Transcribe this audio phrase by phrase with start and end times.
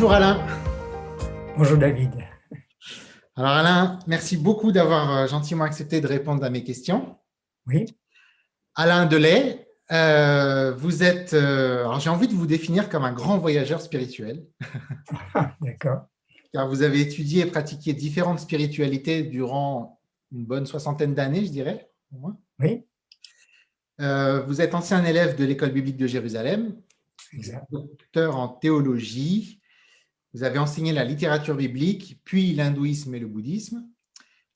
[0.00, 0.46] Bonjour Alain.
[1.56, 2.12] Bonjour David.
[3.34, 7.18] Alors Alain, merci beaucoup d'avoir euh, gentiment accepté de répondre à mes questions.
[7.66, 7.84] Oui.
[8.76, 13.38] Alain Delay, euh, vous êtes, euh, alors j'ai envie de vous définir comme un grand
[13.38, 14.46] voyageur spirituel.
[15.60, 16.02] D'accord.
[16.52, 21.90] Car vous avez étudié et pratiqué différentes spiritualités durant une bonne soixantaine d'années, je dirais,
[22.14, 22.38] au moins.
[22.60, 22.84] Oui.
[23.98, 26.80] vous êtes ancien élève de l'école biblique de Jérusalem,
[27.32, 27.66] Exact.
[27.72, 29.57] docteur en théologie.
[30.38, 33.84] Vous avez enseigné la littérature biblique, puis l'hindouisme et le bouddhisme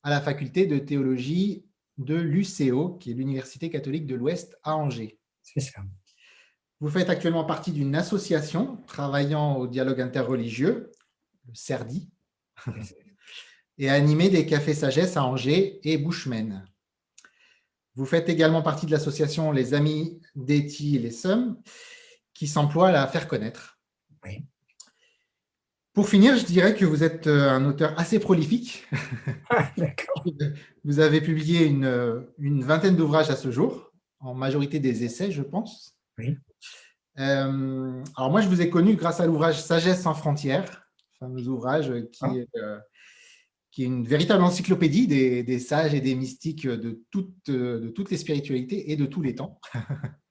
[0.01, 1.65] à la faculté de théologie
[1.97, 5.19] de l'UCO, qui est l'Université catholique de l'Ouest à Angers.
[5.41, 5.81] C'est ça.
[6.79, 10.89] Vous faites actuellement partie d'une association travaillant au dialogue interreligieux,
[11.49, 12.09] le CERDI,
[13.77, 16.65] et animé des cafés sagesse à Angers et Bushman.
[17.95, 21.61] Vous faites également partie de l'association Les Amis d'Eti et les Sommes,
[22.33, 23.81] qui s'emploie à la faire connaître.
[24.23, 24.45] Oui.
[25.93, 28.85] Pour finir, je dirais que vous êtes euh, un auteur assez prolifique.
[29.49, 29.69] Ah.
[30.83, 35.43] Vous avez publié une, une vingtaine d'ouvrages à ce jour, en majorité des essais, je
[35.43, 35.97] pense.
[36.17, 36.37] Oui.
[37.19, 40.87] Euh, alors moi, je vous ai connu grâce à l'ouvrage Sagesse sans frontières,
[41.19, 42.33] fameux ouvrage qui, Ah.
[42.35, 42.79] est, euh,
[43.71, 47.89] qui est une véritable encyclopédie des, des sages et des mystiques de toutes, euh, de
[47.89, 49.59] toutes les spiritualités et de tous les temps.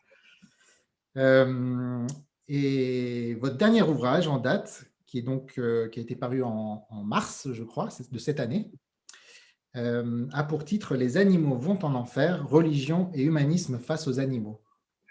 [1.19, 2.07] Euh,
[2.49, 6.87] et votre dernier ouvrage en date, qui, est donc, euh, qui a été paru en,
[6.89, 8.73] en mars, je crois, de cette année,
[9.77, 14.63] euh, a pour titre Les animaux vont en enfer, religion et humanisme face aux animaux.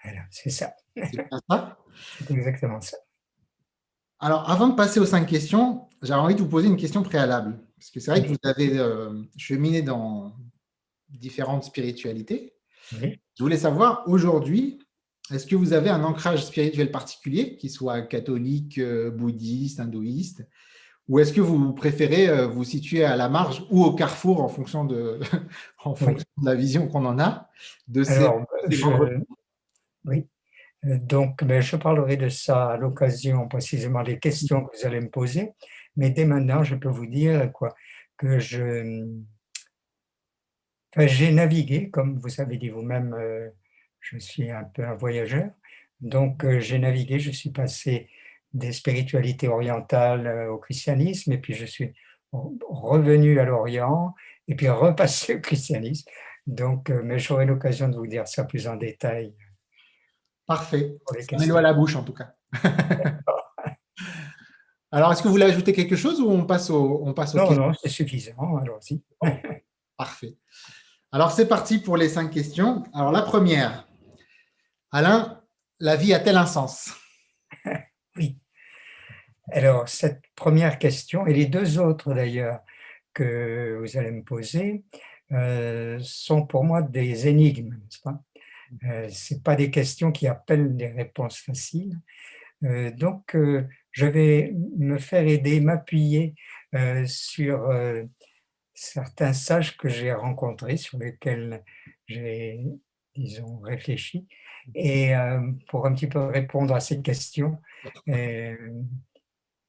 [0.04, 0.74] Voilà, c'est ça.
[0.96, 1.78] C'est ça?
[2.32, 2.98] Exactement ça.
[4.20, 7.60] Alors, avant de passer aux cinq questions, j'avais envie de vous poser une question préalable.
[7.78, 10.36] Parce que c'est vrai que vous avez euh, cheminé dans
[11.10, 12.56] différentes spiritualités.
[13.00, 13.22] Oui.
[13.38, 14.80] Je voulais savoir, aujourd'hui,
[15.34, 20.46] est-ce que vous avez un ancrage spirituel particulier, qui soit catholique, euh, bouddhiste, hindouiste?
[21.08, 24.48] Ou est-ce que vous préférez euh, vous situer à la marge ou au carrefour en
[24.48, 25.20] fonction de,
[25.84, 27.50] en fonction de la vision qu'on en a
[27.88, 28.86] de ces, Alors, ces je-
[30.06, 30.28] oui.
[30.86, 35.00] Euh, Donc, ben, je parlerai de ça à l'occasion précisément des questions que vous allez
[35.02, 35.52] me poser.
[35.96, 37.76] Mais dès maintenant, je peux vous dire quoi,
[38.18, 39.06] que je,
[40.96, 43.14] enfin, j'ai navigué, comme vous avez dit vous-même,
[44.02, 45.50] je suis un peu un voyageur.
[46.02, 48.10] Donc, euh, j'ai navigué, je suis passé
[48.54, 51.94] des spiritualités orientales euh, au christianisme, et puis je suis
[52.34, 54.14] re- revenu à l'Orient,
[54.48, 56.10] et puis repassé au christianisme.
[56.48, 59.34] Donc, euh, mais j'aurai l'occasion de vous dire ça plus en détail
[60.48, 60.96] Parfait.
[61.06, 61.54] pour les Ça met questions.
[61.54, 62.34] l'eau à la bouche, en tout cas.
[64.94, 67.38] Alors, est-ce que vous voulez ajouter quelque chose ou on passe au, on passe aux
[67.38, 69.02] Non, non, c'est suffisant, allons-y.
[69.96, 70.36] Parfait.
[71.14, 72.84] Alors, c'est parti pour les cinq questions.
[72.94, 73.88] Alors, la première.
[74.94, 75.42] Alain,
[75.80, 76.92] la vie a-t-elle un sens?
[78.18, 78.38] Oui.
[79.52, 82.60] Alors, cette première question, et les deux autres d'ailleurs
[83.14, 84.84] que vous allez me poser,
[85.32, 88.22] euh, sont pour moi des énigmes, n'est-ce pas?
[88.84, 91.98] Euh, Ce pas des questions qui appellent des réponses faciles.
[92.66, 96.36] Euh, donc, euh, je vais me faire aider, m'appuyer
[97.06, 97.70] sur
[98.74, 101.64] certains sages que j'ai rencontrés, sur lesquels
[102.08, 102.62] j'ai,
[103.16, 104.28] disons, réfléchi,
[104.76, 107.60] et euh, pour un petit peu répondre à ces questions,
[108.08, 108.56] euh,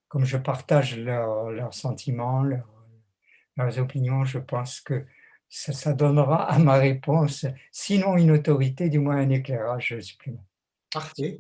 [0.09, 2.87] comme je partage leurs sentiments, leurs,
[3.57, 5.07] leurs opinions, je pense que
[5.49, 10.47] ça, ça donnera à ma réponse, sinon une autorité, du moins un éclairage supplémentaire.
[10.91, 11.39] Parfait.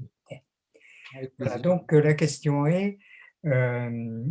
[1.38, 2.98] Voilà, donc euh, la question est,
[3.44, 4.24] euh,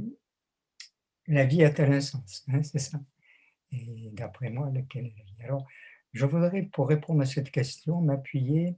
[1.28, 3.00] la vie a-t-elle un sens hein, C'est ça?
[3.72, 5.44] Et d'après moi, lequel est la vie?
[5.44, 5.68] Alors,
[6.14, 8.76] je voudrais, pour répondre à cette question, m'appuyer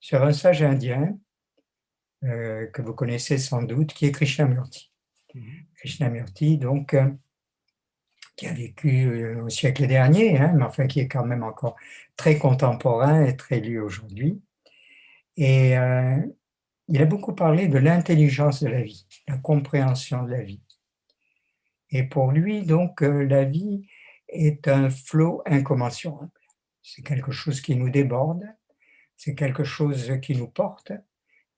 [0.00, 1.18] sur un sage indien
[2.24, 4.92] euh, que vous connaissez sans doute, qui est Krishnamurti.
[5.34, 5.66] Mhm.
[5.76, 7.10] Krishnamurti, donc, euh,
[8.36, 11.76] qui a vécu euh, au siècle dernier, hein, mais enfin qui est quand même encore
[12.16, 14.40] très contemporain et très lu aujourd'hui.
[15.36, 16.16] Et euh,
[16.88, 20.62] il a beaucoup parlé de l'intelligence de la vie, la compréhension de la vie.
[21.90, 23.86] Et pour lui, donc, euh, la vie
[24.28, 26.30] est un flot incommensurable.
[26.82, 28.44] C'est quelque chose qui nous déborde,
[29.16, 30.92] c'est quelque chose qui nous porte,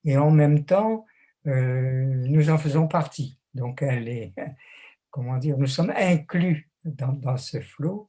[0.07, 1.05] et en même temps,
[1.47, 3.39] euh, nous en faisons partie.
[3.55, 4.33] Donc, elle est,
[5.11, 8.09] comment dire, nous sommes inclus dans, ce flot.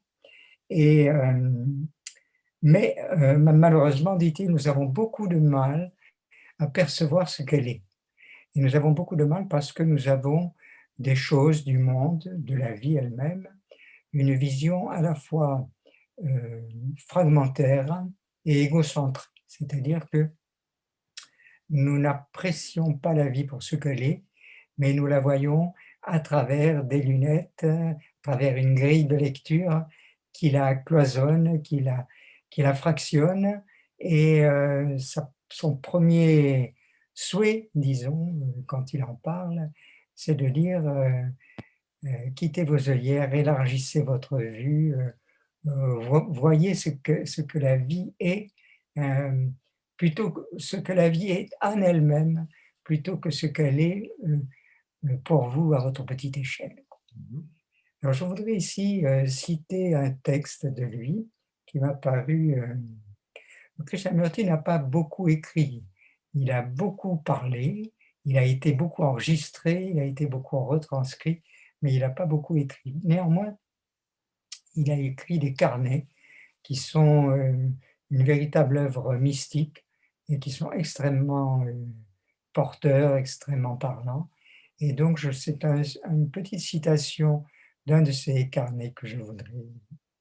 [0.69, 1.65] Et, euh,
[2.61, 5.91] mais euh, malheureusement, dit-il, nous avons beaucoup de mal
[6.59, 7.83] à percevoir ce qu'elle est.
[8.55, 10.53] Et nous avons beaucoup de mal parce que nous avons
[10.99, 13.47] des choses du monde, de la vie elle-même,
[14.13, 15.69] une vision à la fois
[17.07, 18.03] fragmentaire
[18.45, 19.36] et égocentrique.
[19.47, 20.29] C'est-à-dire que
[21.69, 24.23] nous n'apprécions pas la vie pour ce qu'elle est,
[24.77, 25.73] mais nous la voyons
[26.03, 29.85] à travers des lunettes, à travers une grille de lecture
[30.33, 33.63] qui la cloisonne, qui la, fractionne.
[33.99, 34.97] Et euh,
[35.49, 36.75] son premier
[37.13, 38.35] souhait, disons,
[38.67, 39.69] quand il en parle,
[40.15, 41.23] c'est de dire euh,
[42.05, 44.95] euh, quittez vos œillères, élargissez votre vue,
[45.63, 48.51] voyez ce que la vie est,
[49.95, 52.47] plutôt que ce que la vie est en elle-même,
[52.83, 54.11] plutôt que ce qu'elle est
[55.23, 56.83] pour vous à votre petite échelle.
[57.15, 57.41] Mmh
[58.01, 61.27] Alors, je voudrais ici citer un texte de lui
[61.65, 62.61] qui m'a paru.
[63.85, 65.83] Krishnamurti n'a pas beaucoup écrit,
[66.33, 67.93] il a beaucoup parlé,
[68.25, 71.43] il a été beaucoup enregistré, il a été beaucoup retranscrit,
[71.81, 72.95] mais il n'a pas beaucoup écrit.
[73.03, 73.57] Néanmoins,
[74.75, 76.07] il a écrit des carnets
[76.63, 77.31] qui sont
[78.09, 79.85] une véritable œuvre mystique
[80.29, 81.65] et qui sont extrêmement
[82.53, 84.29] porteurs, extrêmement parlants.
[84.79, 87.43] Et donc, c'est une petite citation
[87.85, 89.49] d'un de ces carnets que je voudrais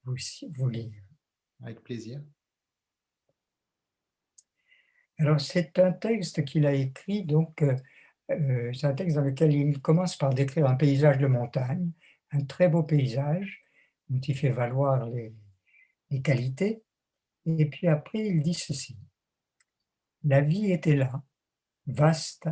[0.05, 0.15] vous,
[0.55, 0.91] vous lire.
[1.61, 2.21] Avec plaisir.
[5.19, 7.75] Alors, c'est un texte qu'il a écrit, donc, euh,
[8.31, 11.91] euh, c'est un texte dans lequel il commence par décrire un paysage de montagne,
[12.31, 13.63] un très beau paysage,
[14.09, 15.33] dont il fait valoir les,
[16.11, 16.83] les qualités.
[17.47, 18.97] Et puis après, il dit ceci.
[20.25, 21.23] La vie était là,
[21.85, 22.49] vaste,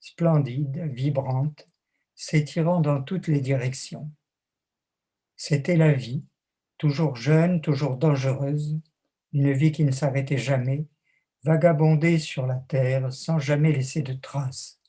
[0.00, 1.68] splendide, vibrante,
[2.16, 4.10] s'étirant dans toutes les directions.
[5.36, 6.24] C'était la vie,
[6.78, 8.80] toujours jeune, toujours dangereuse,
[9.32, 10.86] une vie qui ne s'arrêtait jamais,
[11.44, 14.80] vagabonder sur la terre sans jamais laisser de traces,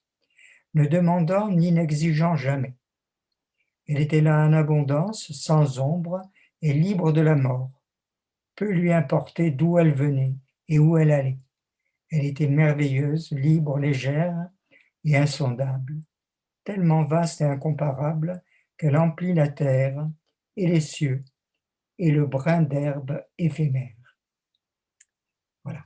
[0.73, 2.75] ne demandant ni n'exigeant jamais.
[3.87, 6.21] Elle était là en abondance, sans ombre
[6.61, 7.74] et libre de la mort.
[8.55, 10.35] Peu lui importait d'où elle venait
[10.67, 11.39] et où elle allait.
[12.09, 14.49] Elle était merveilleuse, libre, légère,
[15.05, 16.01] et insondable,
[16.63, 18.43] tellement vaste et incomparable
[18.77, 20.09] qu'elle emplit la terre
[20.57, 21.23] et les cieux
[21.97, 24.17] et le brin d'herbe éphémère.
[25.63, 25.85] Voilà.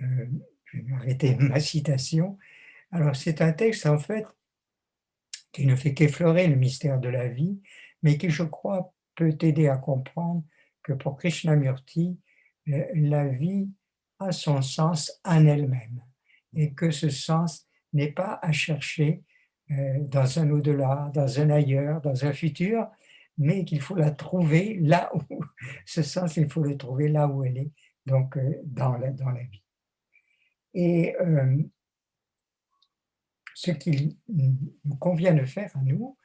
[0.00, 0.26] Euh,
[0.64, 2.38] je vais arrêter ma citation.
[2.92, 4.24] Alors c'est un texte en fait
[5.52, 7.60] qui ne fait qu'effleurer le mystère de la vie,
[8.02, 10.44] mais qui je crois peut aider à comprendre
[10.86, 12.16] que pour Krishnamurti,
[12.66, 13.68] la vie
[14.20, 16.00] a son sens en elle-même
[16.54, 19.24] et que ce sens n'est pas à chercher
[19.72, 22.88] euh, dans un au-delà, dans un ailleurs, dans un futur,
[23.36, 25.40] mais qu'il faut la trouver là où,
[25.86, 27.72] ce sens, il faut le trouver là où elle est,
[28.06, 29.64] donc euh, dans, la, dans la vie.
[30.72, 31.62] Et euh,
[33.54, 36.16] ce qu'il nous convient de faire à nous,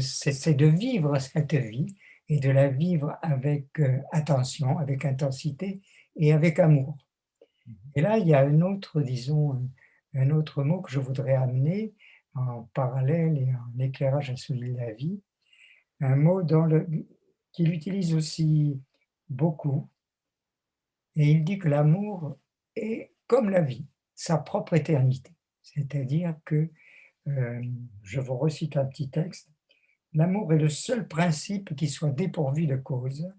[0.00, 1.96] c'est de vivre cette vie
[2.28, 3.80] et de la vivre avec
[4.12, 5.80] attention, avec intensité
[6.16, 6.96] et avec amour.
[7.94, 9.68] Et là, il y a un autre, disons,
[10.14, 11.94] un autre mot que je voudrais amener
[12.34, 15.20] en parallèle et en éclairage à celui de la vie,
[16.00, 16.42] un mot
[17.52, 18.80] qu'il utilise aussi
[19.28, 19.88] beaucoup,
[21.16, 22.38] et il dit que l'amour
[22.76, 25.32] est comme la vie, sa propre éternité.
[25.62, 26.70] C'est-à-dire que,
[27.28, 27.62] euh,
[28.02, 29.50] je vous recite un petit texte,
[30.16, 33.30] l'amour est le seul principe qui soit dépourvu de cause,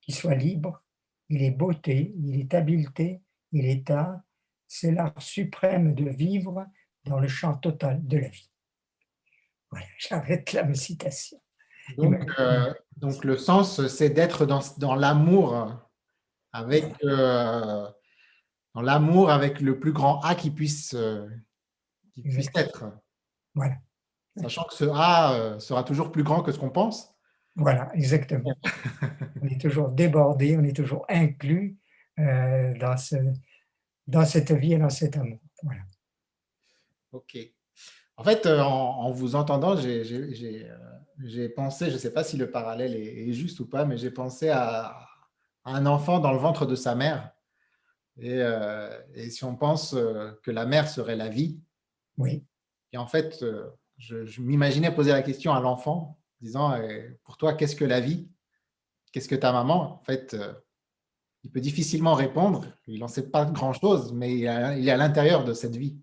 [0.00, 0.82] qui soit libre,
[1.28, 3.22] il est beauté, il est habileté,
[3.52, 4.20] il est art,
[4.68, 6.66] c'est l'art suprême de vivre
[7.04, 8.50] dans le champ total de la vie.
[9.70, 11.40] Voilà, j'arrête là ma citation.
[11.96, 15.80] Donc, euh, donc le sens, c'est d'être dans, dans l'amour
[16.52, 17.88] avec euh,
[18.74, 21.26] dans l'amour avec le plus grand A qui puisse, euh,
[22.14, 22.84] qui puisse être.
[23.54, 23.76] Voilà.
[24.36, 27.14] Sachant que ce A sera toujours plus grand que ce qu'on pense.
[27.54, 28.54] Voilà, exactement.
[29.42, 31.78] on est toujours débordé, on est toujours inclus
[32.18, 33.16] dans ce,
[34.06, 35.40] dans cette vie et dans cet amour.
[35.62, 35.82] Voilà.
[37.12, 37.38] Ok.
[38.18, 42.50] En fait, euh, en, vous entendant, j'ai euh, pensé, je ne sais pas si le
[42.50, 44.96] parallèle est, juste ou pas, mais j'ai pensé à,
[45.64, 47.32] un enfant dans le ventre de sa mère.
[48.18, 48.88] Et, euh,
[49.28, 49.94] si on pense
[50.42, 51.60] que la mère serait la vie,
[52.18, 52.46] oui.
[52.92, 53.44] Et en fait,
[53.98, 56.78] je, je m'imaginais poser la question à l'enfant, disant,
[57.24, 58.28] pour toi, qu'est-ce que la vie?
[59.12, 60.00] Qu'est-ce que ta maman?
[60.00, 60.36] En fait,
[61.44, 62.66] il peut difficilement répondre.
[62.86, 65.98] Il n'en sait pas grand-chose, mais il est à l'intérieur de cette vie.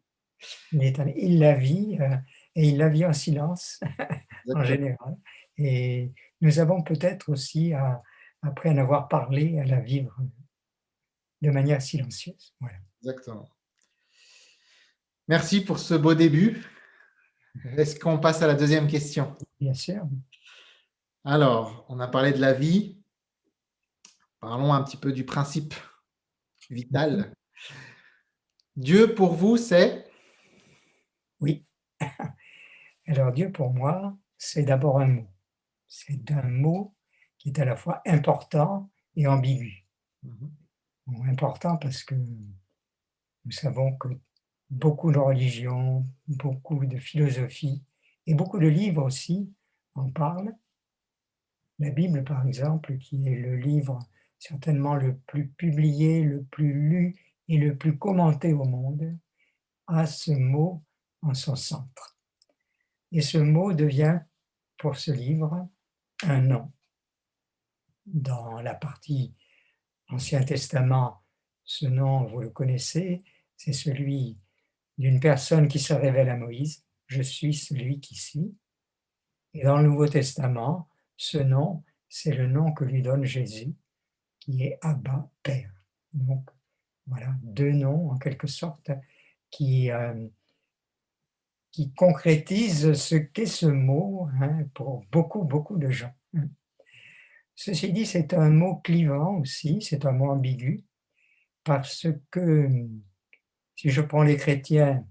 [0.71, 2.15] Il, la vit euh,
[2.55, 3.81] et il la vit en silence
[4.55, 5.17] en général.
[5.57, 7.73] Et nous avons peut-être aussi,
[8.41, 10.17] après en avoir parlé, à la vivre
[11.41, 12.55] de manière silencieuse.
[12.59, 12.77] Voilà.
[13.01, 13.49] Exactement.
[15.27, 16.63] Merci pour ce beau début.
[17.63, 19.35] Est-ce qu'on passe à la deuxième question?
[19.59, 20.03] Bien sûr.
[21.23, 23.03] Alors, on a parlé de la vie,
[24.43, 25.73] Parlons un petit peu du principe
[26.69, 27.33] vital.
[28.75, 30.05] Dieu pour vous, c'est?
[31.39, 31.65] Oui.
[33.07, 35.29] Alors Dieu pour moi, c'est d'abord un mot.
[35.87, 36.93] C'est un mot
[37.37, 39.87] qui est à la fois important et ambigu.
[40.23, 40.51] Mhm.
[41.29, 44.09] important parce que nous savons que
[44.73, 47.83] beaucoup de religions, beaucoup de philosophies
[48.25, 49.53] et beaucoup de livres aussi
[49.93, 50.55] en parlent.
[51.79, 53.99] La Bible, par exemple, qui est le livre
[54.39, 57.15] certainement le plus publié, le plus lu
[57.47, 59.17] et le plus commenté au monde,
[59.87, 60.83] a ce mot
[61.21, 62.17] en son centre.
[63.11, 64.19] Et ce mot devient,
[64.77, 65.69] pour ce livre,
[66.23, 66.71] un nom.
[68.05, 69.33] Dans la partie
[70.09, 71.21] Ancien Testament,
[71.63, 73.23] ce nom, vous le connaissez,
[73.55, 74.37] c'est celui
[74.97, 78.55] d'une personne qui se révèle à Moïse, je suis celui qui suis.
[79.53, 83.73] Et dans le Nouveau Testament, ce nom, c'est le nom que lui donne Jésus,
[84.39, 85.71] qui est Abba, Père.
[86.13, 86.49] Donc,
[87.07, 88.91] voilà, deux noms en quelque sorte
[89.49, 90.27] qui, euh,
[91.71, 96.13] qui concrétisent ce qu'est ce mot hein, pour beaucoup, beaucoup de gens.
[97.55, 100.83] Ceci dit, c'est un mot clivant aussi, c'est un mot ambigu,
[101.63, 102.87] parce que
[103.83, 105.05] si je prends les chrétiens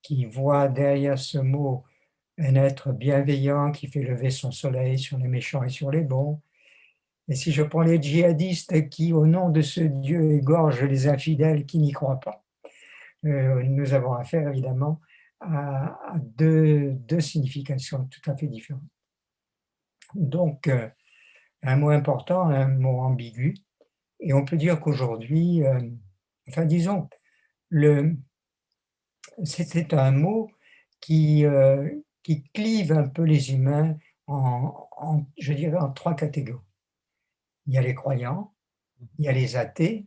[0.00, 1.84] qui voient derrière ce mot
[2.38, 6.40] un être bienveillant qui fait lever son soleil sur les méchants et sur les bons,
[7.28, 11.66] et si je prends les djihadistes qui, au nom de ce Dieu, égorgent les infidèles
[11.66, 12.42] qui n'y croient pas,
[13.26, 14.98] euh, nous avons affaire évidemment
[15.40, 18.80] à, deux, significations tout à fait différentes.
[20.14, 20.88] Donc, euh,
[21.62, 23.56] un mot important, un mot ambigu,
[24.20, 25.82] et on peut dire qu'aujourd'hui, euh,
[26.48, 27.06] enfin disons,
[29.44, 30.50] c'était un mot
[31.00, 31.44] qui,
[32.22, 33.96] qui clive un peu les humains
[34.26, 36.62] en, je dirais, en trois catégories.
[37.66, 38.54] Il y a les croyants,
[39.18, 40.06] il y a les athées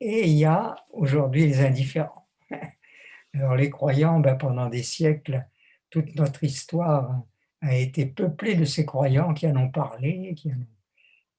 [0.00, 2.28] et il y a aujourd'hui les indifférents.
[3.34, 5.46] Alors les croyants, ben, pendant des siècles,
[5.90, 7.22] toute notre histoire
[7.60, 10.66] a été peuplée de ces croyants qui en ont parlé, qui en ont,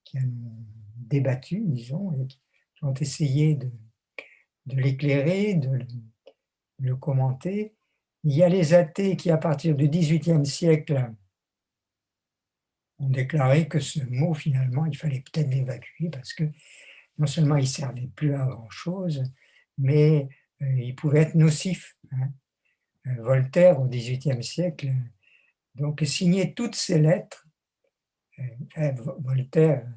[0.04, 0.66] qui en ont
[0.98, 2.40] débattu, disons, et qui
[2.84, 3.72] ont essayé de,
[4.66, 5.80] de l'éclairer, de,
[6.80, 7.76] le commenter.
[8.24, 11.12] Il y a les athées qui, à partir du XVIIIe siècle,
[13.00, 16.44] ont déclaré que ce mot, finalement, il fallait peut-être l'évacuer parce que
[17.18, 19.24] non seulement il ne servait plus à grand-chose,
[19.78, 20.28] mais
[20.62, 21.96] euh, il pouvait être nocif.
[22.12, 22.30] Hein.
[23.08, 24.92] Euh, Voltaire, au XVIIIe siècle,
[25.76, 27.48] donc signait toutes ces lettres.
[28.78, 29.88] Euh, Voltaire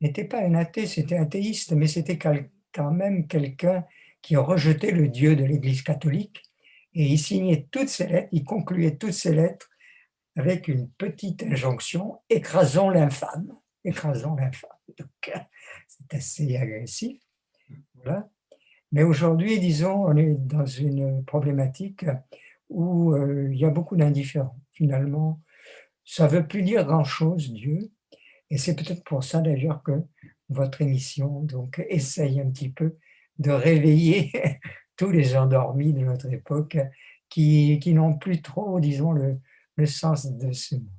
[0.00, 2.18] n'était pas un athée, c'était un théiste, mais c'était
[2.76, 3.84] quand même quelqu'un
[4.20, 6.42] qui rejetait le Dieu de l'Église catholique.
[6.92, 9.70] Et il signait toutes ces lettres, il concluait toutes ces lettres
[10.36, 13.56] avec une petite injonction écrasons l'infâme.
[13.84, 14.70] Écrasons l'infâme.
[14.98, 15.32] Donc,
[15.88, 17.20] c'est assez agressif.
[17.94, 18.28] Voilà.
[18.92, 22.04] Mais aujourd'hui, disons, on est dans une problématique
[22.68, 24.58] où euh, il y a beaucoup d'indifférents.
[24.72, 25.40] Finalement,
[26.04, 27.90] ça ne veut plus dire grand-chose, Dieu.
[28.50, 29.92] Et c'est peut-être pour ça d'ailleurs que
[30.48, 32.96] votre émission donc, essaye un petit peu
[33.38, 34.32] de réveiller
[34.96, 36.78] tous les endormis de notre époque
[37.28, 39.38] qui, qui n'ont plus trop, disons, le,
[39.76, 40.90] le sens de ce mot.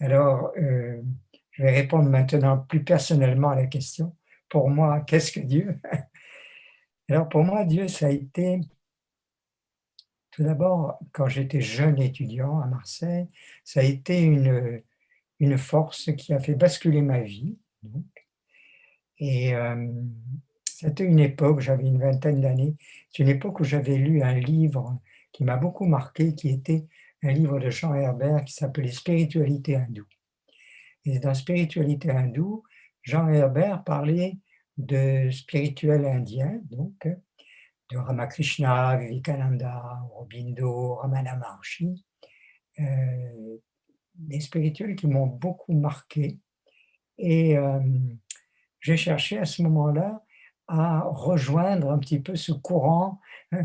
[0.00, 1.02] Alors, euh,
[1.50, 4.16] je vais répondre maintenant plus personnellement à la question.
[4.48, 5.78] Pour moi, qu'est-ce que Dieu?
[7.10, 8.60] Alors, pour moi, Dieu, ça a été,
[10.30, 13.28] tout d'abord, quand j'étais jeune étudiant à Marseille,
[13.64, 14.82] ça a été une,
[15.40, 17.58] une force qui a fait basculer ma vie.
[19.18, 19.88] Et euh,
[20.64, 22.76] c'était une époque, j'avais une vingtaine d'années,
[23.10, 25.00] c'est une époque où j'avais lu un livre
[25.32, 26.86] qui m'a beaucoup marqué, qui était
[27.22, 30.06] un livre de Jean Herbert qui s'appelait Spiritualité hindoue.
[31.04, 32.62] Et dans Spiritualité hindoue,
[33.02, 34.38] Jean Herbert parlait
[34.76, 37.08] de spirituel indien, donc
[37.90, 42.04] de Ramakrishna, Vivekananda, Aurobindo, Ramana Maharshi,
[42.78, 43.56] euh,
[44.18, 46.38] des spirituels qui m'ont beaucoup marqué.
[47.18, 47.80] Et euh,
[48.80, 50.22] j'ai cherché à ce moment-là
[50.68, 53.20] à rejoindre un petit peu ce courant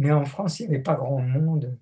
[0.00, 1.78] mais en France, il n'y avait pas grand monde.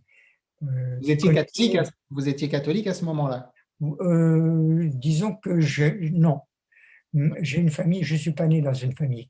[0.65, 3.53] Euh, vous, étiez catholique à, vous étiez catholique à ce moment-là?
[3.81, 6.41] Euh, Disons que je, non.
[7.41, 9.29] J'ai une famille, je ne suis pas né dans une famille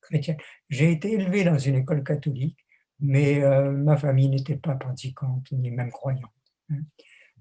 [0.00, 0.36] chrétienne.
[0.68, 2.58] J'ai été élevé dans une école catholique,
[2.98, 6.32] mais euh, ma famille n'était pas pratiquante ni même croyante.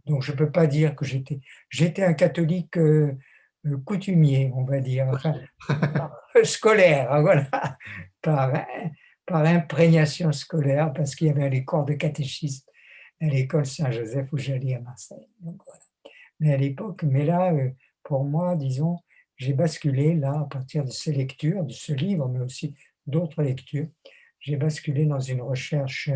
[0.05, 0.11] Hein.
[0.11, 1.39] Donc je ne peux pas dire que j'étais.
[1.69, 2.77] J'étais un catholique
[3.85, 5.07] coutumier, on va dire,
[6.43, 7.49] scolaire, hein, voilà,
[8.21, 8.65] par,
[9.25, 12.65] par imprégnation scolaire, parce qu'il y avait les cours de catéchisme
[13.21, 15.29] à l'école Saint-Joseph où j'allais à Marseille.
[15.39, 15.81] Donc, voilà.
[16.39, 17.69] Mais à l'époque, mais là, euh,
[18.03, 18.99] pour moi, disons,
[19.37, 22.75] j'ai basculé là, à partir de ces lectures, de ce livre, mais aussi
[23.07, 23.87] d'autres lectures,
[24.39, 26.11] j'ai basculé dans une recherche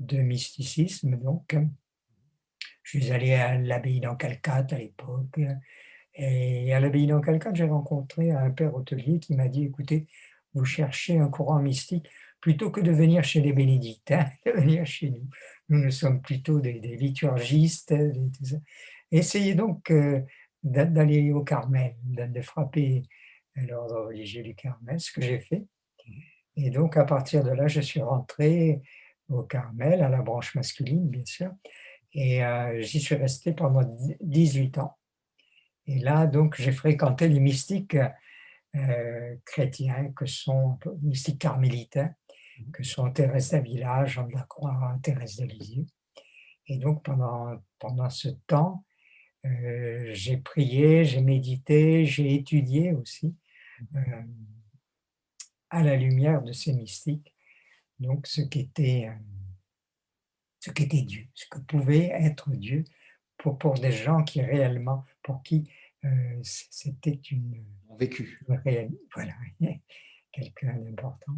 [0.00, 1.16] de mysticisme.
[1.18, 1.56] Donc,
[2.82, 5.40] je suis allé à l'abbaye d'Ancalcat à l'époque.
[6.14, 10.06] Et à l'abbaye d'Ancalcat, j'ai rencontré un père hôtelier qui m'a dit, écoutez,
[10.54, 12.08] vous cherchez un courant mystique,
[12.40, 15.28] plutôt que de venir chez les bénédictins, de venir chez nous.
[15.68, 17.94] Nous, nous sommes plutôt des, liturgistes.
[19.10, 20.20] Essayez donc euh,
[20.62, 23.02] d'aller au Carmel, de frapper
[23.56, 25.64] l'ordre religieux du Carmel, ce que j'ai fait.
[26.56, 28.82] Et donc, à partir de là, je suis rentré
[29.28, 31.50] au Carmel, à la branche masculine, bien sûr,
[32.12, 33.82] et euh, j'y suis resté pendant
[34.20, 34.98] 18 ans.
[35.86, 37.96] Et là, donc, j'ai fréquenté les mystiques
[38.76, 42.14] euh, chrétiens, que sont mystiques carmélitains,
[42.72, 45.86] que sont Thérèse d'Avila, Jean de la Croix, Thérèse de Lisieux.
[46.68, 48.84] Et donc, pendant, pendant ce temps,
[49.44, 53.34] euh, j'ai prié, j'ai médité, j'ai étudié aussi
[53.96, 54.22] euh,
[55.70, 57.34] à la lumière de ces mystiques,
[57.98, 59.14] donc ce qu'était euh,
[60.62, 62.84] ce qu'était Dieu, ce que pouvait être Dieu
[63.36, 65.68] pour, pour des gens qui réellement, pour qui
[66.42, 67.64] c'était une,
[67.98, 68.40] vécu.
[68.46, 69.34] voilà,
[70.32, 71.36] quelqu'un d'important.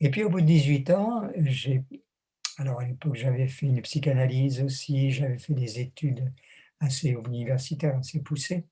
[0.00, 1.84] Et puis au bout de 18 ans, j'ai,
[2.58, 6.32] alors à l'époque j'avais fait une psychanalyse aussi, j'avais fait des études
[6.80, 8.66] assez universitaires, assez poussées.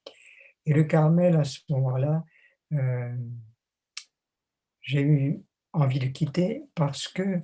[0.67, 2.25] Et le Carmel, à ce moment-là,
[2.73, 3.17] euh,
[4.81, 5.41] j'ai eu
[5.73, 7.41] envie de quitter parce que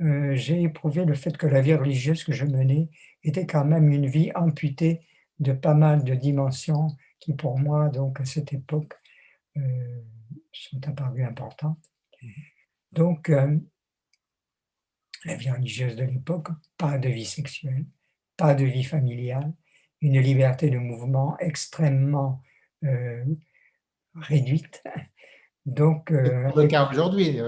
[0.00, 2.88] euh, j'ai éprouvé le fait que la vie religieuse que je menais
[3.24, 5.00] était quand même une vie amputée
[5.40, 8.94] de pas mal de dimensions qui pour moi, donc à cette époque,
[9.56, 10.00] euh,
[10.52, 11.82] sont apparues importantes.
[12.92, 13.56] Donc, euh,
[15.24, 17.84] la vie religieuse de l'époque, pas de vie sexuelle,
[18.36, 19.52] pas de vie familiale,
[20.00, 22.42] une liberté de mouvement extrêmement
[24.14, 24.82] réduite.
[25.66, 27.40] Donc, le cas aujourd'hui.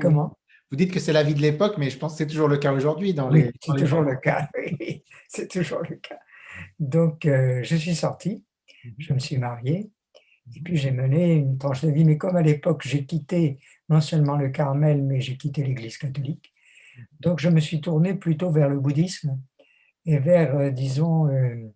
[0.00, 0.36] comment?
[0.74, 2.56] Vous dites que c'est la vie de l'époque, mais je pense que c'est toujours le
[2.56, 3.14] cas aujourd'hui.
[3.14, 4.48] Dans les, c'est toujours le cas.
[5.28, 6.18] c'est toujours le cas.
[6.80, 8.42] Donc, je suis sorti,
[8.84, 8.94] mhm.
[8.98, 9.88] je me suis marié,
[10.52, 12.04] et puis j'ai mené une tranche de vie.
[12.04, 16.52] Mais comme à l'époque, j'ai quitté non seulement le Carmel, mais j'ai quitté l'Église catholique.
[17.20, 19.40] Donc je me suis tourné plutôt vers le bouddhisme
[20.06, 21.72] et vers, euh, disons, euh,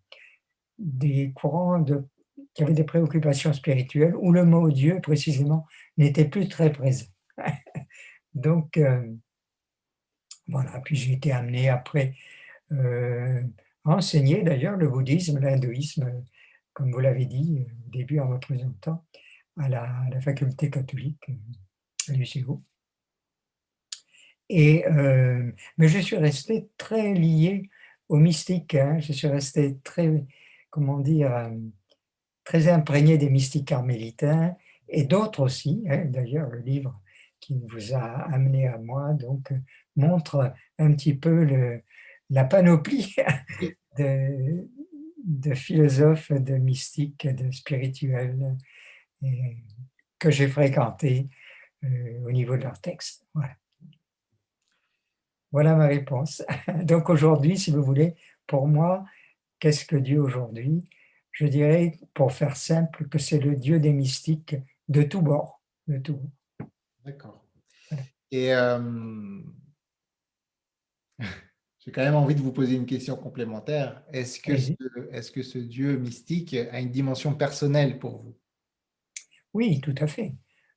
[0.81, 2.05] des courants de,
[2.53, 7.07] qui avaient des préoccupations spirituelles où le mot Dieu, précisément, n'était plus très présent.
[8.35, 9.13] Donc, euh,
[10.47, 12.15] voilà, puis j'ai été amené après
[12.71, 13.41] à
[13.85, 16.23] enseigner d'ailleurs le bouddhisme, l'hindouisme,
[16.75, 19.07] comme vous l'avez dit au début en me présentant,
[19.57, 21.31] à la, à la faculté catholique
[24.49, 27.69] et, euh, mais je suis resté très lié
[28.09, 28.75] au mystique.
[28.75, 28.99] Hein.
[28.99, 30.25] Je suis resté très,
[30.71, 31.51] comment dire, euh,
[32.45, 34.57] très imprégné des mystiques carmélitains
[34.89, 35.85] et d'autres aussi.
[35.89, 36.07] Hein.
[36.07, 36.99] D'ailleurs, le livre
[37.41, 39.53] qui vous a amené à moi donc
[39.97, 41.81] montre un petit peu
[42.31, 43.17] la panoplie
[43.99, 48.57] de, philosophes, de mystiques, de spirituels
[50.19, 51.29] que j'ai fréquentés
[51.85, 53.27] euh, au niveau de leur texte.
[53.35, 53.55] Voilà.
[55.53, 56.45] Voilà ma réponse.
[56.83, 58.15] Donc aujourd'hui, si vous voulez,
[58.47, 59.05] pour moi,
[59.59, 60.85] qu'est-ce que Dieu aujourd'hui?
[61.31, 64.57] Je dirais, pour faire simple, que c'est le Dieu des mystiques
[64.89, 65.63] de tous bords.
[65.87, 66.21] De tout
[67.09, 67.43] D'accord.
[68.31, 69.41] Et euh,
[71.79, 74.03] j'ai quand même envie de vous poser une question complémentaire.
[74.13, 74.53] Est-ce que,
[75.13, 78.37] est-ce que ce Dieu mystique a une dimension personnelle pour vous?
[79.55, 80.35] Oui, tout à fait.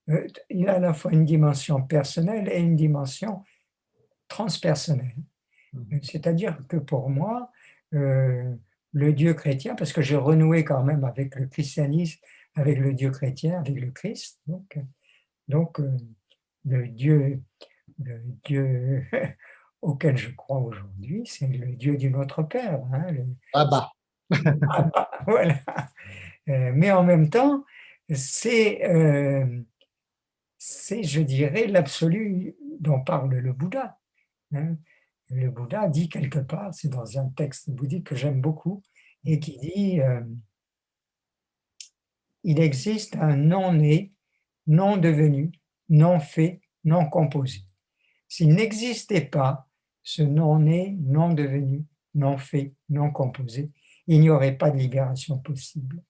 [0.09, 3.43] Euh, il a à la fois une dimension personnelle et une dimension
[4.29, 5.17] transpersonnelle.
[5.73, 5.97] Mmh.
[6.01, 7.51] C'est-à-dire que pour moi,
[7.93, 8.55] euh,
[8.93, 12.21] le Dieu chrétien, parce que j'ai renoué quand même avec le christianisme,
[12.55, 14.79] avec le Dieu chrétien, avec le Christ, donc,
[15.47, 15.97] donc euh,
[16.65, 17.41] le Dieu,
[18.03, 19.05] le Dieu
[19.81, 22.81] auquel je crois aujourd'hui, c'est le Dieu du Notre Père.
[22.93, 23.15] Hein,
[23.53, 23.91] Abba.
[25.25, 25.59] voilà.
[26.47, 27.65] mais en même temps,
[28.13, 28.81] c'est
[30.63, 33.97] c'est, je dirais, l'absolu dont parle le Bouddha.
[34.53, 34.77] Hein.
[35.31, 38.83] Le Bouddha dit quelque part, c'est dans un texte bouddhique que j'aime beaucoup,
[39.25, 40.21] et qui dit euh,
[42.43, 44.13] Il existe un non-né,
[44.67, 45.51] non devenu,
[45.91, 47.59] non fait, non composé.
[48.27, 49.67] S'il n'existait pas
[50.01, 53.69] ce non-né, non devenu, non fait, non composé,
[54.07, 56.01] il n'y aurait pas de libération possible.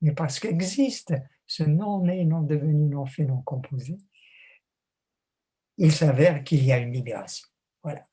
[0.00, 1.14] Mais parce qu'existe
[1.46, 3.98] ce non-né, non devenu, non fait, non composé,
[5.76, 7.46] il s'avère qu'il y a une libération.
[7.82, 8.06] Voilà.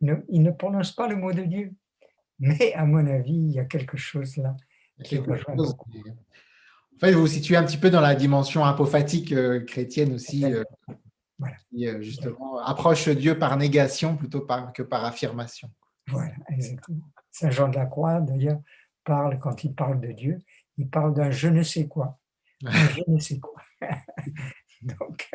[0.00, 1.74] Il ne, prononce pas le mot de Dieu,
[2.38, 4.56] mais à mon avis, il y a quelque chose là
[5.04, 5.18] qui.
[6.98, 10.44] En fait, vous vous situez un petit peu dans la dimension apophatique euh, chrétienne aussi.
[10.44, 10.64] Euh,
[11.38, 11.54] Voilà.
[11.70, 15.70] Qui, euh, justement, approche Dieu par négation plutôt que par affirmation.
[16.08, 17.08] Voilà, exactement.
[17.30, 18.60] Saint Jean de la Croix, d'ailleurs,
[19.04, 20.38] parle, quand il parle de Dieu,
[20.76, 22.18] il parle d'un je ne sais quoi.
[22.64, 23.62] Un je ne sais quoi.
[24.82, 25.30] Donc,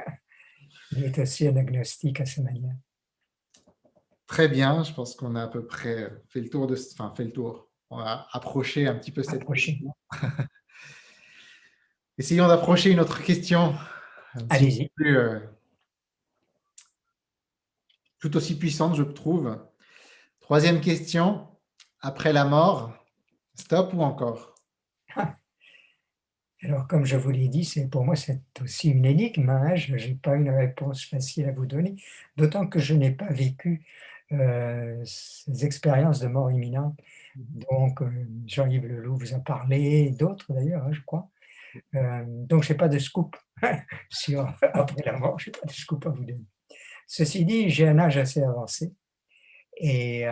[0.91, 2.75] il est aussi un agnostique à sa manière.
[4.27, 7.23] Très bien, je pense qu'on a à peu près fait le tour de, enfin fait
[7.23, 7.69] le tour.
[7.89, 9.95] On va approcher un petit peu cette question.
[12.17, 13.75] Essayons d'approcher une autre question.
[14.49, 14.91] Allez-y.
[15.01, 15.39] Euh,
[18.19, 19.57] tout aussi puissante, je trouve.
[20.39, 21.47] Troisième question.
[22.01, 22.93] Après la mort,
[23.55, 24.53] stop ou encore?
[26.61, 29.49] Alors, comme je vous l'ai dit, c'est pour moi, c'est aussi une énigme.
[29.49, 29.75] Hein.
[29.75, 31.95] Je n'ai pas une réponse facile à vous donner,
[32.37, 33.85] d'autant que je n'ai pas vécu
[34.31, 36.97] euh, ces expériences de mort imminente.
[37.35, 37.63] Mhm.
[37.69, 41.29] Donc, euh, Jean-Yves Leloup vous a parlé, d'autres d'ailleurs, hein, je crois.
[41.95, 43.35] Euh, donc, je n'ai pas de scoop
[44.09, 46.45] sur après la mort, je n'ai pas de scoop à vous donner.
[47.07, 48.93] Ceci dit, j'ai un âge assez avancé
[49.77, 50.25] et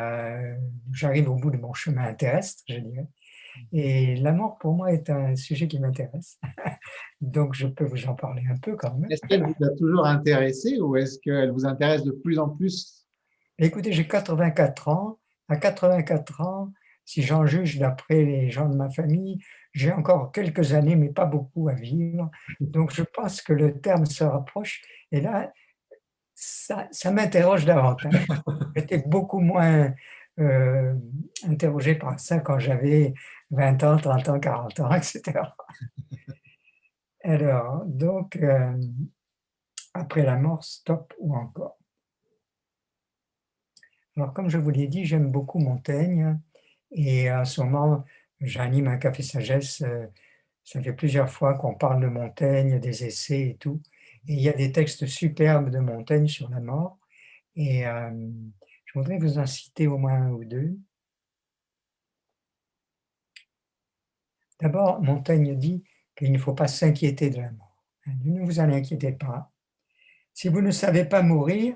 [0.93, 3.07] j'arrive au bout de mon chemin terrestre, je dirais.
[3.71, 6.39] Et la mort, pour moi, est un sujet qui m'intéresse.
[7.21, 9.11] Donc, je peux vous en parler un peu quand même.
[9.11, 13.05] Est-ce qu'elle vous a toujours intéressé ou est-ce qu'elle vous intéresse de plus en plus?
[13.57, 15.19] Écoutez, j'ai 84 ans.
[15.49, 16.71] À 84 ans,
[17.03, 19.39] si j'en juge d'après les gens de ma famille,
[19.73, 22.29] j'ai encore quelques années, mais pas beaucoup à vivre.
[22.59, 24.81] Donc, je pense que le terme se rapproche.
[25.11, 25.51] Et là,
[26.35, 28.13] ça, ça m'interroge davantage.
[28.75, 29.93] J'étais beaucoup moins
[30.39, 30.95] euh,
[31.43, 33.13] interrogé par ça quand j'avais
[33.51, 35.21] 20 ans, 30 ans, 40 ans, etc.
[37.23, 38.75] Alors, donc, euh,
[39.93, 41.77] après la mort, stop ou encore.
[44.17, 46.39] Alors, comme je vous l'ai dit, j'aime beaucoup Montaigne
[46.91, 48.03] et à ce moment,
[48.41, 49.81] j'anime un café sagesse.
[49.81, 50.07] Euh,
[50.63, 53.81] ça fait plusieurs fois qu'on parle de Montaigne, des essais et tout.
[54.27, 56.99] Et il y a des textes superbes de Montaigne sur la mort.
[57.55, 58.29] Et euh,
[58.85, 60.77] je voudrais vous en citer au moins un ou deux.
[64.59, 65.83] D'abord, Montaigne dit
[66.15, 67.83] qu'il ne faut pas s'inquiéter de la mort.
[68.23, 69.51] Ne vous en inquiétez pas.
[70.33, 71.75] Si vous ne savez pas mourir,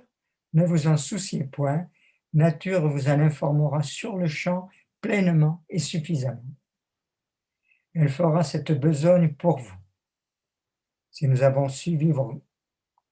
[0.54, 1.88] ne vous en souciez point.
[2.34, 4.70] Nature vous en informera sur le champ
[5.02, 6.42] pleinement et suffisamment.
[7.94, 9.78] Elle fera cette besogne pour vous.
[11.12, 12.42] Si nous avons su vivre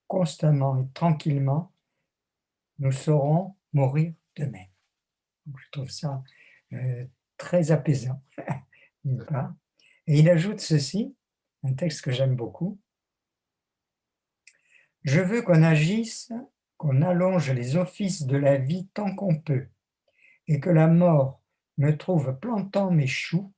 [0.08, 1.74] constamment et tranquillement,
[2.80, 4.66] nous saurons mourir demain.
[5.46, 6.22] Je trouve ça
[6.74, 7.06] euh,
[7.38, 8.22] très apaisant,
[10.06, 11.16] Et il ajoute ceci,
[11.64, 12.80] un texte que j'aime beaucoup.
[15.04, 16.32] Je veux qu'on agisse,
[16.78, 19.68] qu'on allonge les offices de la vie tant qu'on peut,
[20.48, 21.43] et que la mort
[21.78, 23.54] me trouve plantant mes choux,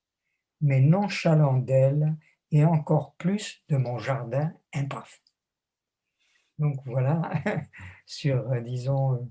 [0.61, 2.15] mais nonchalant d'elle,
[2.51, 5.19] et encore plus de mon jardin imparfait.
[6.57, 7.29] Donc voilà,
[8.05, 9.29] sur, euh, disons,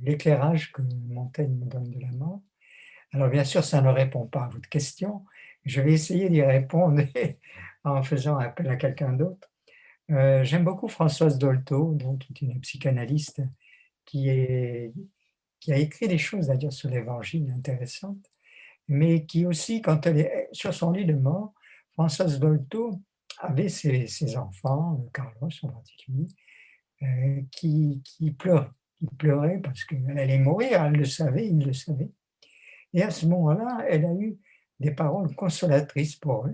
[0.00, 2.42] l'éclairage que Montaigne me donne de la mort.
[3.12, 5.24] Alors bien sûr, ça ne répond pas à votre question.
[5.64, 7.02] Je vais essayer d'y répondre
[7.84, 9.50] en faisant appel à quelqu'un d'autre.
[10.10, 13.42] Euh, j'aime beaucoup Françoise Dolto, donc, qui est une psychanalyste
[14.04, 14.92] qui, est,
[15.60, 18.30] qui a écrit des choses dire sur l'Évangile intéressantes,
[18.88, 21.52] mais qui aussi, quand elle est sur son lit de mort,
[21.92, 23.00] Françoise Dolto
[23.38, 26.26] avait ses, enfants, Carlos en particulier,
[27.02, 28.02] euh, qui,
[28.38, 28.68] pleuraient
[29.16, 32.10] pleurait parce qu'elle allait mourir, elle le savait, il le savait.
[32.92, 34.38] Et à ce moment-là, elle a eu
[34.78, 36.52] des paroles consolatrices pour eux.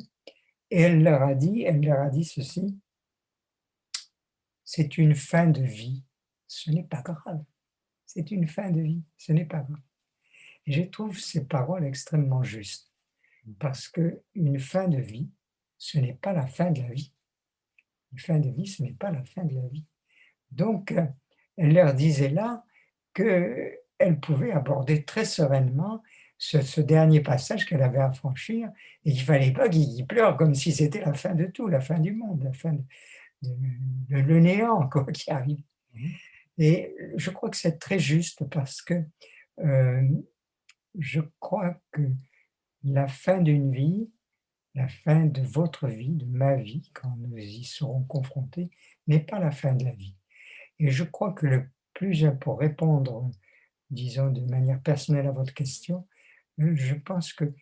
[0.70, 2.78] Et elle leur a dit, elle leur a dit ceci,
[4.64, 6.04] c'est une fin de vie,
[6.46, 7.44] ce n'est pas grave.
[8.16, 9.78] C'est une fin de vie, ce n'est pas grave.
[10.64, 12.90] Et je trouve ces paroles extrêmement justes,
[13.58, 15.28] parce que une fin de vie,
[15.76, 17.12] ce n'est pas la fin de la vie.
[18.12, 19.84] Une fin de vie, ce n'est pas la fin de la vie.
[20.50, 20.94] Donc,
[21.58, 22.64] elle leur disait là
[23.12, 26.02] qu'elle pouvait aborder très sereinement
[26.38, 28.70] ce, dernier passage qu'elle avait à franchir
[29.04, 31.82] et qu'il ne fallait pas qu'il pleure comme si c'était la fin de tout, la
[31.82, 32.72] fin du monde, la fin
[33.42, 33.52] de,
[34.08, 35.60] le néant quoi, qui arrive.
[36.58, 39.04] Et je crois que c'est très juste parce que
[39.60, 40.08] euh,
[40.98, 42.02] je crois que
[42.84, 44.10] la fin d'une vie,
[44.74, 48.70] la fin de votre vie, de ma vie, quand nous y serons confrontés,
[49.06, 50.16] n'est pas la fin de la vie.
[50.78, 53.30] Et je crois que le plus, pour répondre,
[53.90, 56.06] disons, de manière personnelle à votre question,
[56.60, 57.52] euh, je pense que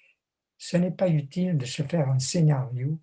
[0.58, 3.00] ce n'est pas utile de se faire un scénario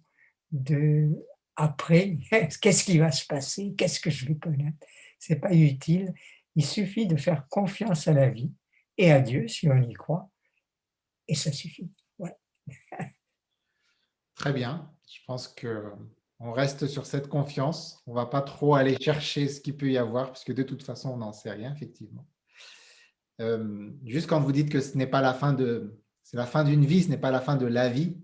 [0.51, 1.09] de
[1.55, 2.17] après,
[2.61, 4.77] qu'est-ce qui va se passer, qu'est-ce que je vais connaître.
[5.21, 6.13] Ce n'est pas utile.
[6.55, 8.51] Il suffit de faire confiance à la vie
[8.97, 10.29] et à Dieu si on y croit,
[11.27, 11.89] et ça suffit.
[14.35, 14.91] Très bien.
[15.07, 15.91] Je pense que
[16.39, 18.01] On reste sur cette confiance.
[18.07, 21.11] On va pas trop aller chercher ce qu'il peut y avoir, puisque de toute façon,
[21.11, 22.27] on n'en sait rien, effectivement.
[23.39, 26.63] Euh, juste quand vous dites que ce n'est pas la fin de, c'est la fin
[26.63, 28.17] d'une vie, ce n'est pas la fin de la vie.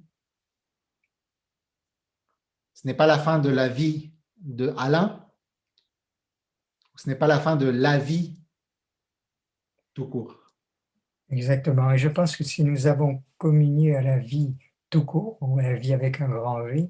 [2.73, 5.27] Ce n'est pas la fin de la vie de Alain.
[6.97, 8.38] Ce n'est pas la fin de la vie
[9.93, 10.36] tout court.
[11.29, 11.91] Exactement.
[11.91, 14.55] Et je pense que si nous avons communié à la vie
[14.89, 16.89] tout court, ou à la vie avec un grand V,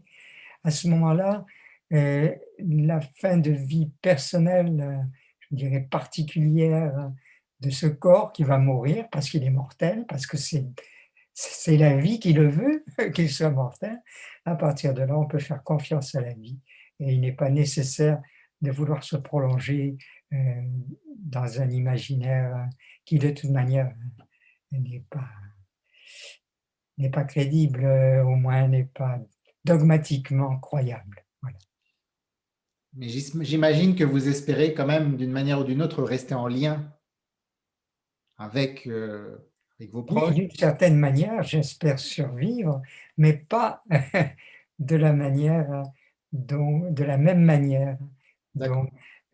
[0.64, 1.46] à ce moment-là,
[1.94, 5.04] euh, la fin de vie personnelle, euh,
[5.40, 7.12] je dirais particulière
[7.60, 12.20] de ce corps qui va mourir parce qu'il est mortel, parce que c'est la vie
[12.20, 14.02] qui le veut, qu'il soit mortel.
[14.46, 16.60] À partir de là, on peut faire confiance à la vie
[17.00, 18.22] et il n'est pas nécessaire
[18.62, 19.98] de vouloir se prolonger
[20.34, 20.62] euh,
[21.18, 22.70] dans un imaginaire
[23.06, 23.94] qui, de toute manière,
[24.72, 25.30] n'est pas,
[26.98, 27.86] n'est pas crédible,
[28.26, 29.20] au moins n'est pas
[29.64, 31.28] dogmatiquement croyable.
[32.98, 36.92] Mais j'imagine que vous espérez quand même, d'une manière ou d'une autre, rester en lien
[38.38, 39.38] avec, euh,
[39.80, 40.34] avec vos proches.
[40.34, 42.82] D'une certaine manière, j'espère survivre,
[43.16, 43.84] mais pas
[44.80, 45.84] de la manière
[46.32, 48.00] dont, de la même manière.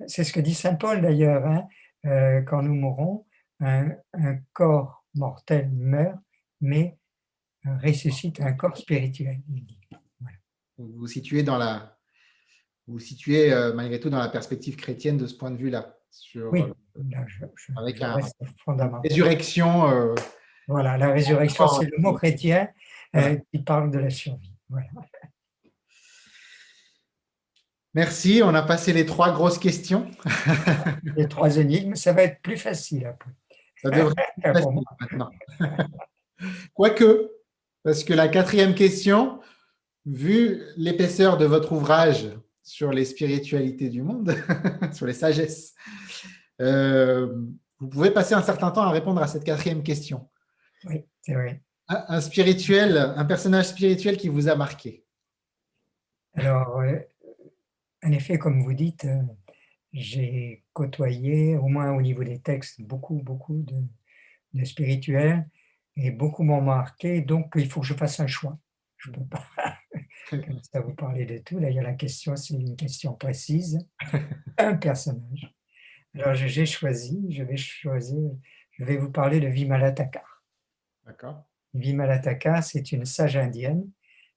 [0.07, 1.67] C'est ce que dit saint Paul d'ailleurs, hein,
[2.05, 3.25] euh, quand nous mourrons,
[3.59, 6.17] un, un corps mortel meurt,
[6.61, 6.97] mais
[7.83, 9.41] ressuscite un corps spirituel.
[10.77, 11.97] Vous vous situez dans la,
[12.87, 15.95] vous, situez euh, malgré tout dans la perspective chrétienne de ce point de vue-là.
[16.35, 16.63] oui,
[16.97, 17.01] euh,
[17.77, 18.17] avec la
[19.03, 19.89] résurrection.
[19.89, 20.15] Euh,
[20.67, 22.69] voilà, la résurrection, c'est le mot chrétien
[23.51, 24.53] qui parle de la survie.
[27.95, 30.09] Merci, on a passé les trois grosses questions.
[31.15, 33.31] les trois énigmes, ça va être plus facile après.
[33.81, 35.29] Ça devrait être plus facile maintenant.
[36.73, 37.31] Quoique,
[37.83, 39.39] parce que la quatrième question,
[40.05, 42.29] vu l'épaisseur de votre ouvrage
[42.63, 44.35] sur les spiritualités du monde,
[44.93, 45.75] sur les sagesses,
[46.61, 47.31] euh,
[47.79, 50.29] vous pouvez passer un certain temps à répondre à cette quatrième question.
[50.85, 51.61] Oui, c'est vrai.
[51.89, 55.05] Un, spirituel, un personnage spirituel qui vous a marqué?
[56.35, 56.97] Alors, euh,
[58.03, 59.21] en effet, comme vous dites, euh,
[59.93, 63.75] j'ai côtoyé, au moins au niveau des textes, beaucoup, beaucoup de,
[64.53, 65.47] de spirituels
[65.95, 68.57] et beaucoup m'ont marqué, donc il faut que je fasse un choix.
[68.97, 69.45] Je ne peux pas
[70.71, 71.59] ça vous parler de tout.
[71.59, 73.85] Là, il y a la question, c'est une question précise.
[74.57, 75.53] Un personnage.
[76.15, 78.31] Alors, j'ai choisi, je vais choisir,
[78.71, 80.23] je vais vous parler de Vimalataka.
[81.05, 81.43] D'accord.
[81.73, 83.89] Vimalataka, c'est une sage indienne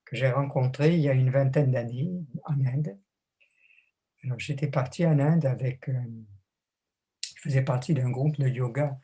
[0.05, 2.11] que j'ai rencontrée il y a une vingtaine d'années
[2.45, 2.97] en Inde.
[4.37, 5.93] J'étais parti en Inde avec, euh,
[7.23, 8.97] je faisais partie d'un groupe de yoga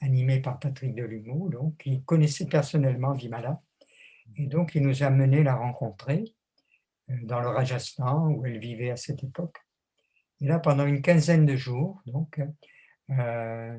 [0.00, 3.60] animé par Patrick Delumeau, donc il connaissait personnellement Vimala.
[4.36, 6.24] Et donc, il nous a mené la rencontrer
[7.10, 9.56] euh, dans le Rajasthan, où elle vivait à cette époque.
[10.40, 12.40] Et là, pendant une quinzaine de jours, donc,
[13.10, 13.78] euh,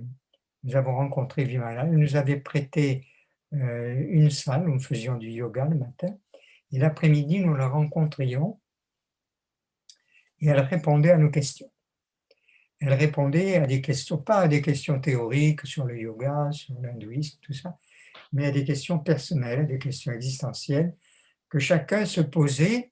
[0.63, 1.85] nous avons rencontré Vimala.
[1.85, 3.05] Elle nous avait prêté
[3.51, 6.15] une salle où nous faisions du yoga le matin.
[6.71, 8.59] Et l'après-midi, nous la rencontrions
[10.41, 11.71] et elle répondait à nos questions.
[12.80, 17.38] Elle répondait à des questions, pas à des questions théoriques sur le yoga, sur l'hindouisme,
[17.41, 17.78] tout ça,
[18.32, 20.95] mais à des questions personnelles, des questions existentielles
[21.49, 22.91] que chacun se posait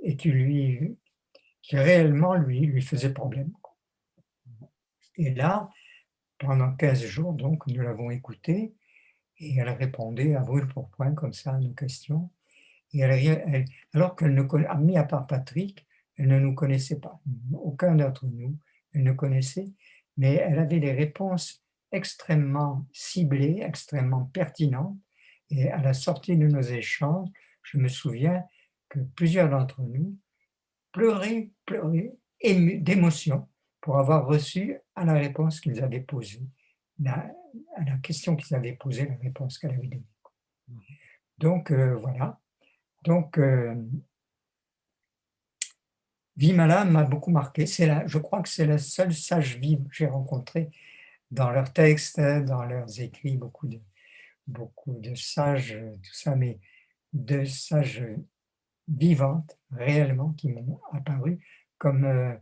[0.00, 0.96] et qui lui,
[1.60, 3.52] qui réellement lui, lui faisait problème.
[5.16, 5.68] Et là,
[6.38, 8.74] pendant 15 jours, donc, nous l'avons écoutée
[9.38, 12.30] et elle répondait à brûle pour point comme ça à nos questions.
[12.92, 17.20] Et elle, alors qu'elle ne connaissait, mis à part Patrick, elle ne nous connaissait pas,
[17.52, 18.56] aucun d'entre nous,
[18.92, 19.72] elle ne connaissait,
[20.16, 24.96] mais elle avait des réponses extrêmement ciblées, extrêmement pertinentes.
[25.50, 27.28] Et à la sortie de nos échanges,
[27.62, 28.44] je me souviens
[28.88, 30.16] que plusieurs d'entre nous
[30.92, 33.48] pleuraient, pleuraient d'émotion
[33.80, 36.42] pour avoir reçu à la réponse qu'ils avaient posée,
[37.04, 37.30] à
[37.84, 40.04] la question qu'ils avaient posée, la réponse qu'elle avait donnée.
[41.38, 42.40] Donc euh, voilà.
[43.04, 43.74] Donc euh,
[46.36, 47.66] Vimala m'a beaucoup marqué.
[47.86, 50.70] Là, je crois que c'est la seule sage vive que j'ai rencontrée
[51.30, 53.80] dans leurs textes, dans leurs écrits, beaucoup de,
[54.46, 56.58] beaucoup de sages, tout ça, mais
[57.12, 58.04] de sages
[58.88, 61.38] vivantes, réellement, qui m'ont apparu
[61.78, 62.34] comme, euh,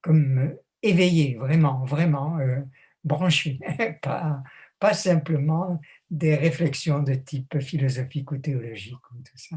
[0.00, 2.60] comme éveillées, vraiment, vraiment euh,
[3.04, 3.58] branchées,
[4.02, 4.42] pas,
[4.78, 9.56] pas simplement des réflexions de type philosophique ou théologique ou tout ça.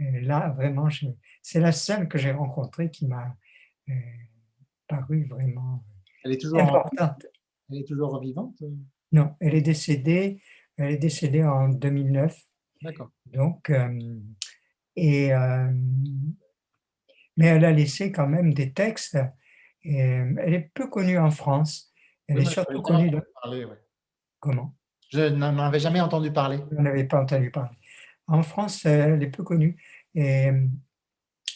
[0.00, 0.88] Euh, là, vraiment,
[1.42, 3.36] c'est la seule que j'ai rencontrée qui m'a
[3.88, 3.92] euh,
[4.88, 5.84] paru vraiment
[6.24, 7.26] elle est toujours importante.
[7.70, 8.70] elle est toujours vivante euh?
[9.12, 10.42] Non, elle est décédée.
[10.76, 12.36] Elle est décédée en 2009.
[12.82, 13.10] D'accord.
[13.26, 13.72] Donc,
[14.96, 15.30] et
[17.36, 19.18] mais elle a laissé quand même des textes.
[19.82, 21.92] Et elle est peu connue en France.
[22.28, 23.10] Elle est surtout connue.
[23.10, 23.20] De...
[24.38, 24.76] Comment?
[25.08, 26.60] Je n'en avais jamais entendu parler.
[26.70, 27.76] Je n'en avais pas entendu parler.
[28.30, 29.76] En France, elle est peu connue.
[30.14, 30.50] Et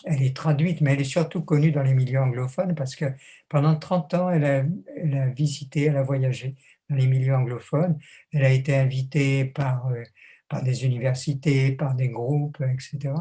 [0.05, 3.07] elle est traduite, mais elle est surtout connue dans les milieux anglophones parce que
[3.49, 6.57] pendant 30 ans, elle a, visité, elle a voyagé
[6.91, 7.99] dans les milieux anglophones.
[8.33, 10.03] Elle a été invitée par, euh,
[10.49, 13.15] par des universités, par des groupes, etc.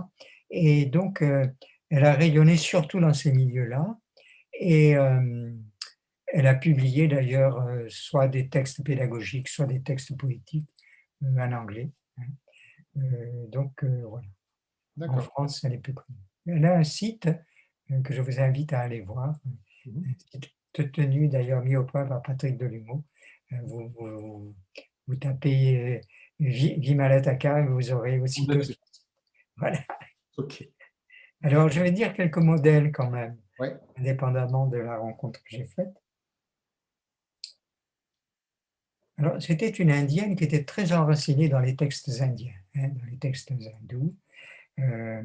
[0.49, 1.47] Et donc, euh,
[1.89, 3.97] elle a rayonné surtout dans ces milieux-là.
[4.59, 5.51] Et euh,
[6.27, 10.69] elle a publié d'ailleurs soit des textes pédagogiques, soit des textes poétiques
[11.23, 11.91] en anglais.
[12.95, 13.01] Hein.
[13.49, 14.27] donc, voilà.
[15.11, 16.17] En France, elle est plus connue.
[16.45, 17.29] Elle a un site
[18.03, 19.35] que je vous invite à aller voir,
[19.85, 20.81] mmh.
[20.91, 23.03] tenu d'ailleurs mis au point par Patrick Delumeau,
[23.51, 24.55] euh, vous,
[25.07, 26.01] vous, tapez euh,
[26.39, 28.61] Vimalataka et vous aurez aussi deux.
[29.57, 29.79] Voilà.
[30.37, 30.67] Ok.
[31.43, 33.37] Alors, je vais dire quelques modèles quand même,
[33.97, 35.93] indépendamment de la rencontre que j'ai faite.
[39.17, 43.17] Alors, c'était une indienne qui était très enracinée dans les textes indiens, hein, dans les
[43.17, 44.15] textes hindous.
[44.79, 45.23] Euh,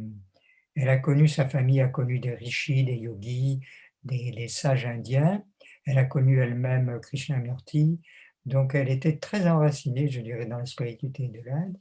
[0.76, 3.60] elle a connu, sa famille a connu des rishis, des yogis,
[4.04, 5.42] des, sages indiens.
[5.86, 7.98] Elle a connu elle-même Krishnamurti,
[8.44, 11.76] donc elle était très enracinée, je dirais, dans la spiritualité de l'Inde.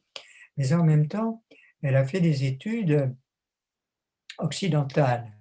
[0.56, 1.44] Mais en même temps,
[1.84, 3.14] elle a fait des études
[4.38, 5.32] occidentales.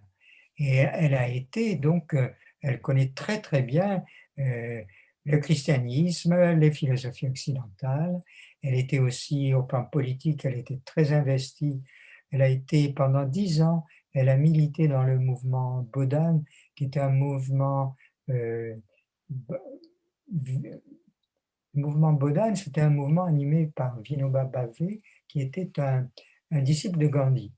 [0.58, 2.28] Et elle a été, donc, euh,
[2.62, 4.04] elle connaît très très bien
[4.38, 4.82] euh,
[5.26, 8.20] le christianisme, les philosophies occidentales.
[8.62, 11.82] Elle était aussi, au plan politique, elle était très investie.
[12.30, 13.84] Elle a été, pendant dix ans,
[14.14, 16.42] elle a milité dans le mouvement Bodhan,
[16.74, 17.94] qui était un mouvement
[18.30, 18.74] euh,
[20.28, 20.80] le
[21.74, 24.72] mouvement Bodhan, c'était un mouvement animé par Vinoba Bhave,
[25.28, 26.08] qui était un,
[26.50, 27.52] disciple de Gandhi.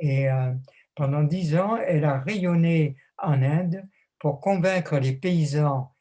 [0.00, 0.52] Et euh,
[0.94, 3.86] pendant dix ans, elle a rayonné en Inde
[4.18, 5.92] pour convaincre les paysans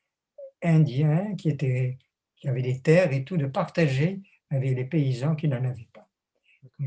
[0.66, 1.98] indiens qui, étaient,
[2.36, 6.10] qui avaient des terres et tout de partager avec les paysans qui n'en avaient pas.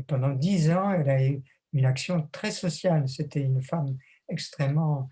[0.07, 1.41] Pendant dix ans, elle a eu
[1.73, 3.07] une action très sociale.
[3.07, 5.09] C'était une femme extrêmement,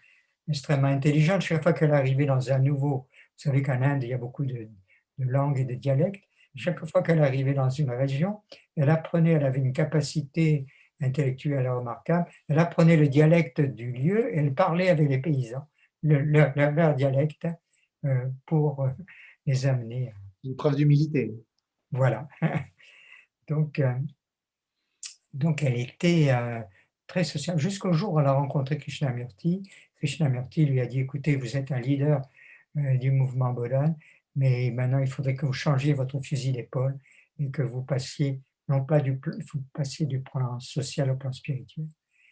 [0.47, 1.41] extrêmement intelligente.
[1.41, 4.45] Chaque fois qu'elle arrivait dans un nouveau, vous savez qu'en Inde, il y a beaucoup
[4.45, 4.69] de,
[5.17, 6.23] langues et de dialectes.
[6.55, 8.41] Chaque fois qu'elle arrivait dans une région,
[8.75, 10.65] elle apprenait, elle avait une capacité
[10.99, 15.67] intellectuelle remarquable, elle apprenait le dialecte du lieu et elle parlait avec les paysans,
[16.01, 17.47] leur, dialecte,
[18.45, 18.89] pour euh,
[19.45, 20.13] les amener.
[20.43, 21.33] Une preuve d'humilité.
[21.91, 22.27] Voilà.
[23.47, 23.93] Donc, euh,
[25.33, 26.31] donc elle était
[27.05, 29.63] très sociale jusqu'au jour où elle a rencontré Krishnamurti.
[29.97, 32.21] Krishnamurti lui a dit, écoutez, vous êtes un leader
[32.75, 33.95] du mouvement Bodhan,
[34.35, 36.99] mais maintenant il faudrait que vous changiez votre fusil d'épaule
[37.39, 39.21] et que vous passiez, non pas du,
[39.53, 41.87] vous passiez du plan social au plan spirituel.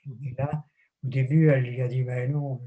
[0.05, 0.25] Mmh.
[0.25, 0.65] Et là,
[1.03, 2.61] au début, elle lui a dit, ben non,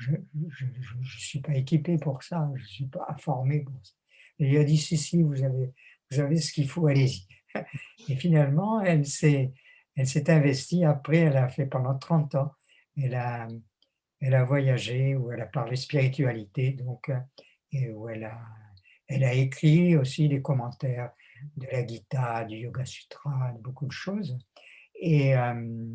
[0.00, 3.92] je ne suis pas équipé pour ça, je ne suis pas formé pour ça.
[4.38, 5.72] Elle lui a dit, si, si, vous avez,
[6.10, 7.26] vous avez ce qu'il faut, allez-y.
[8.08, 9.52] Et finalement, elle s'est,
[10.28, 10.84] investie.
[10.84, 12.52] Après, elle a fait pendant 30 ans,
[12.96, 13.48] elle a,
[14.20, 17.10] elle a voyagé, où elle a parlé spiritualité, donc
[17.72, 18.40] et où elle a,
[19.08, 21.12] elle a écrit aussi des commentaires
[21.56, 24.38] de la Gita, du Yoga Sutra, beaucoup de choses.
[24.94, 25.86] Et, euh,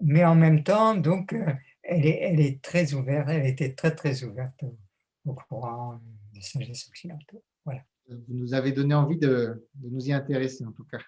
[0.00, 1.52] mais en même temps, donc, euh,
[1.84, 4.64] elle est, elle est très ouverte, elle était très très ouverte
[5.24, 6.00] au, courant
[6.32, 7.42] des sagesse occidentaux.
[7.64, 7.82] Voilà.
[8.08, 10.98] Vous nous avez donné envie de, de nous y intéresser en tout cas.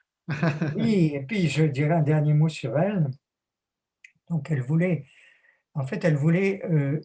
[0.76, 3.08] oui, et puis je dirais un dernier mot sur elle.
[4.28, 5.06] Donc elle voulait,
[5.74, 7.00] en fait, elle voulait euh,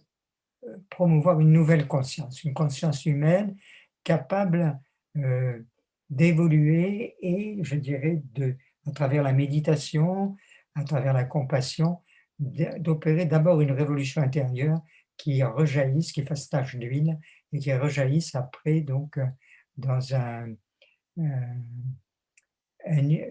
[0.89, 3.55] promouvoir une nouvelle conscience, une conscience humaine
[4.03, 4.79] capable
[5.17, 5.59] euh,
[6.09, 8.55] d'évoluer et, je dirais, de,
[8.87, 10.35] à travers la méditation,
[10.75, 11.99] à travers la compassion,
[12.41, 14.81] d'opérer d'abord une révolution intérieure
[15.17, 17.19] qui rejaillisse, qui fasse tache d'huile
[17.53, 19.19] et qui rejaillisse après donc
[19.77, 20.55] dans un,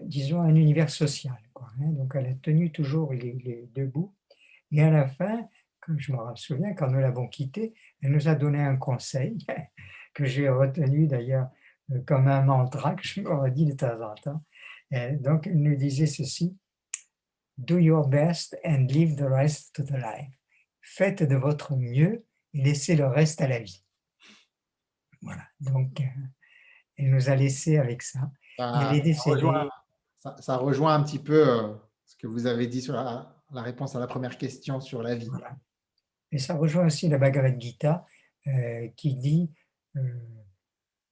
[0.03, 1.37] disons un univers social.
[1.55, 1.89] Hein.
[1.91, 4.15] Donc elle a tenu toujours les, les deux bouts
[4.71, 5.47] et à la fin,
[5.97, 9.37] je me souviens, quand nous l'avons quittée, elle nous a donné un conseil
[10.13, 11.49] que j'ai retenu d'ailleurs
[11.91, 14.43] euh, comme un mantra que je me redis de temps en temps.
[15.19, 16.57] donc, elle nous disait ceci
[17.63, 20.33] Do your best and leave the rest to the life.
[20.81, 23.83] Faites de votre mieux et laissez le reste à la vie.
[25.21, 26.05] Voilà, donc euh,
[26.97, 28.31] elle nous a laissé avec ça.
[28.57, 29.47] Ça, elle est décédée.
[30.39, 31.73] Ça rejoint, un petit peu euh,
[32.05, 35.29] ce que vous avez dit sur la, réponse à la première question sur la vie.
[36.31, 38.05] Et ça rejoint aussi la Bhagavad Gita
[38.47, 39.51] euh, qui dit
[39.97, 40.01] euh,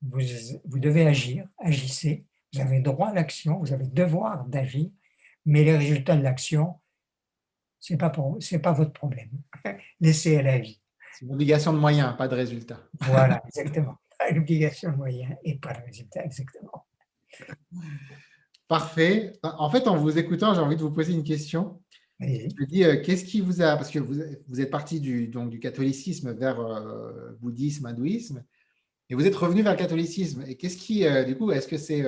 [0.01, 0.21] vous,
[0.65, 4.89] vous, devez agir, agissez, vous avez droit à l'action, vous avez devoir d'agir,
[5.45, 6.79] mais les résultats de l'action,
[7.97, 9.29] pas c'est pas votre problème.
[9.99, 10.81] Laissez à la vie.
[11.13, 12.79] C'est une obligation de moyens, pas de résultat.
[13.01, 13.97] Voilà, exactement.
[14.29, 16.85] Une obligation de moyens et pas de résultat, exactement.
[18.67, 19.33] Parfait.
[19.41, 21.81] En fait, en vous écoutant, j'ai envie de vous poser une question.
[22.19, 22.25] Je
[22.59, 25.49] me dis, euh, qu'est-ce qui vous a, parce que vous, vous êtes parti du, donc,
[25.49, 28.43] du catholicisme vers euh, bouddhisme, hindouisme,
[29.09, 30.43] et vous êtes revenu vers le catholicisme.
[30.45, 32.03] Et qu'est-ce qui, euh, du coup, est-ce que c'est,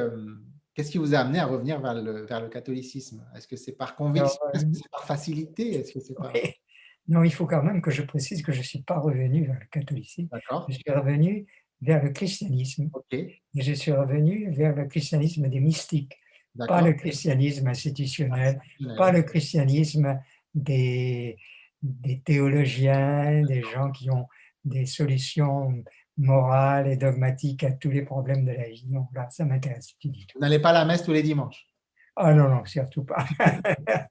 [0.73, 3.25] qu'est-ce qui vous a amené à revenir vers le, vers le catholicisme?
[3.35, 4.39] Est-ce que c'est par conviction?
[4.53, 5.75] Est-ce que c'est par facilité?
[5.75, 6.31] Est-ce que c'est par...
[7.07, 9.59] Non, il faut quand même que je précise que je ne suis pas revenu vers
[9.59, 10.29] le catholicisme.
[10.69, 11.47] Je suis revenu
[11.81, 12.89] vers le christianisme.
[13.11, 16.13] Et je suis revenu vers le christianisme des mystiques.
[16.67, 18.61] Pas le christianisme institutionnel,
[18.97, 20.19] pas le christianisme
[20.53, 21.37] des,
[21.81, 24.27] des théologiens, des gens qui ont
[24.63, 25.83] des solutions
[26.17, 28.87] morales et dogmatiques à tous les problèmes de la vie.
[28.89, 30.37] Non, là, ça m'intéresse du tout.
[30.37, 31.67] Vous n'allez pas à la messe tous les dimanches?
[32.15, 33.25] Ah non, non, surtout pas.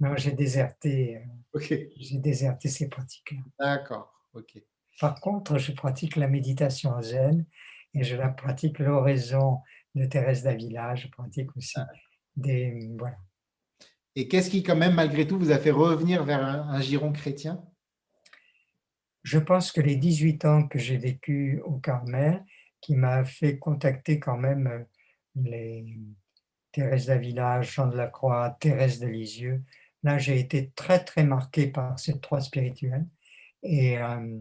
[0.00, 1.22] non, j'ai déserté,
[1.54, 3.40] euh, j'ai déserté ces pratiques-là.
[3.58, 4.60] D'accord, ok.
[5.00, 7.44] Par contre, je pratique la méditation zen
[7.94, 9.58] et je la pratique l'oraison
[9.94, 11.86] de Thérèse d'Avila, je pratique aussi ah.
[12.36, 12.90] des...
[12.98, 13.16] Voilà.
[14.14, 17.62] Et qu'est-ce qui, quand même, malgré tout, vous a fait revenir vers un, giron chrétien?
[19.22, 22.44] Je pense que les 18 ans que j'ai vécu au Carmel,
[22.80, 24.84] qui m'a fait contacter quand même euh,
[25.36, 25.98] les
[26.72, 29.62] Thérèse d'Avila, Jean de la Croix, Thérèse de Lisieux,
[30.02, 33.06] là j'ai été très très marqué par ces trois spirituels.
[33.62, 34.38] Et euh,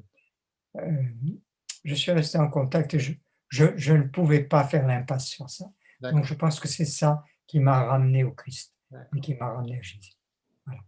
[0.78, 1.04] euh,
[1.84, 2.98] je suis resté en contact.
[2.98, 3.14] Je,
[3.50, 5.66] je, ne pouvais pas faire l'impasse sur ça.
[6.02, 8.74] Donc je pense que c'est ça qui m'a ramené au Christ
[9.16, 10.14] et qui m'a ramené à Jésus.
[10.66, 10.82] Voilà.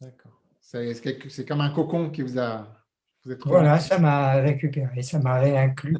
[0.00, 0.42] D'accord.
[0.60, 2.81] C'est comme un cocon qui vous a...
[3.44, 5.98] voilà, ça m'a récupéré, ça m'a réinclus,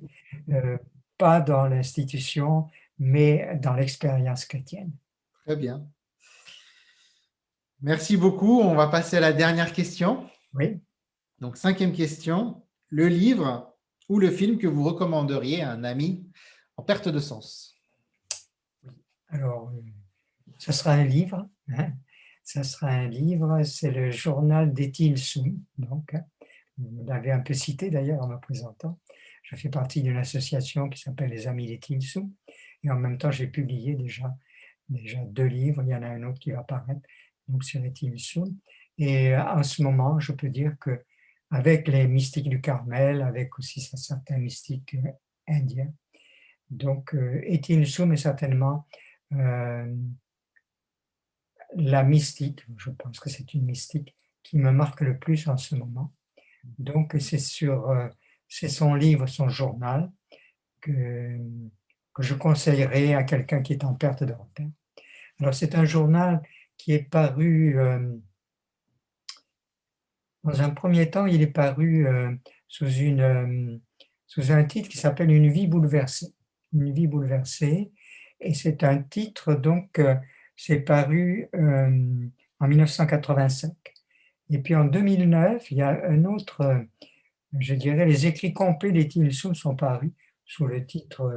[0.51, 0.77] euh,
[1.19, 2.69] pas dans l'institution,
[2.99, 4.93] mais dans l'expérience chrétienne.
[5.45, 5.87] Très bien.
[7.81, 8.61] Merci beaucoup.
[8.61, 10.29] On va passer à la dernière question.
[10.55, 10.81] Oui.
[11.41, 12.63] Donc, cinquième question.
[12.89, 13.75] Le livre
[14.09, 16.25] ou le film que vous recommanderiez à un ami
[16.77, 17.77] en perte de sens?
[19.29, 19.81] Alors, euh,
[20.59, 21.49] ce sera un livre.
[21.77, 21.93] Hein.
[22.45, 25.59] Ce sera un livre, c'est le journal d'Etil Soum.
[25.79, 26.25] Donc, hein.
[26.79, 28.99] Vous l'avez un peu cité d'ailleurs en me présentant.
[29.43, 32.33] Je fais partie d'une association qui s'appelle les Amis Soum.
[32.85, 34.35] Et en même temps, j'ai publié déjà,
[34.89, 35.83] déjà deux livres.
[35.85, 37.03] Il y en a un autre qui va apparaître
[37.49, 37.81] donc sur
[38.17, 38.57] Soum.
[38.99, 41.05] Et euh, en ce moment, je peux dire que
[41.51, 45.11] avec les mystiques du Carmel, avec aussi certains mystiques euh,
[45.49, 45.93] indiens.
[46.71, 48.87] Donc, euh, Soum est certainement
[51.75, 55.75] la mystique, je pense que c'est une mystique qui me marque le plus en ce
[55.75, 56.13] moment.
[56.65, 57.93] Donc, c'est sur,
[58.49, 60.11] c'est son livre, son journal,
[60.81, 61.39] que,
[62.19, 64.69] je conseillerais à quelqu'un qui est en perte de repère.
[65.41, 66.43] Alors, c'est un journal
[66.77, 67.77] qui est paru
[70.45, 72.33] dans un premier temps, il est paru euh,
[72.69, 73.77] sous, une, euh,
[74.27, 76.35] sous un titre qui s'appelle Une vie bouleversée.
[76.73, 77.93] Une vie bouleversée.
[78.41, 80.17] Et c'est un titre, donc, euh,
[80.57, 83.73] c'est paru en 1985.
[84.51, 86.85] Et puis en 2009, il y a un autre,
[87.59, 90.13] je dirais, les écrits complets des Tilsum sont parus
[90.45, 91.33] sous le titre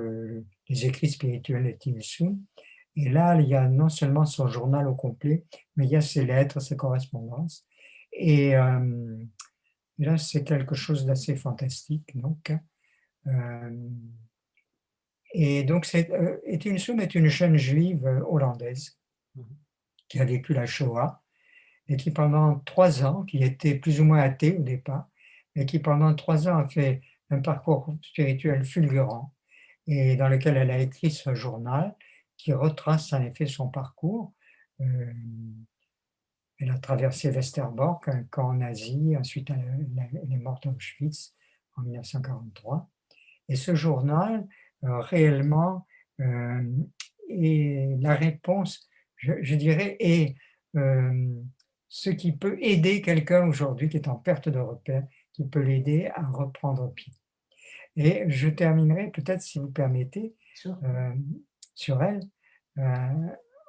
[0.68, 2.40] Les écrits spirituels de Tilsum.
[2.96, 5.44] Et là, il y a non seulement son journal au complet,
[5.76, 7.66] mais il y a ses lettres, ses correspondances.
[8.14, 9.18] Et, euh,
[9.98, 12.18] là, c'est quelque chose d'assez fantastique.
[12.18, 12.54] Donc,
[13.28, 13.90] euh,
[15.34, 18.98] et donc, euh, Soum est une jeune juive hollandaise
[19.36, 19.44] mhm.
[20.08, 21.22] qui a vécu la Shoah
[21.88, 25.08] et qui pendant trois ans, qui était plus ou moins athée au départ,
[25.56, 29.34] et qui pendant trois ans a fait un parcours spirituel fulgurant
[29.88, 31.96] et dans lequel elle a écrit ce journal
[32.38, 34.34] qui retrace en effet son parcours.
[34.80, 41.34] Elle a traversé Westerbork, un camp nazi, ensuite elle est morte à Auschwitz
[41.76, 42.90] en 1943.
[43.50, 44.48] Et ce journal,
[44.84, 45.86] euh, réellement,
[46.20, 46.64] euh,
[47.30, 50.36] est la réponse, je, dirais, est
[50.76, 51.34] euh,
[51.96, 56.12] ce qui peut aider quelqu'un aujourd'hui qui est en perte de repère, qui peut l'aider
[56.14, 57.14] à reprendre pied.
[57.96, 60.36] Et je terminerai peut-être, si vous permettez,
[61.74, 62.20] sur elle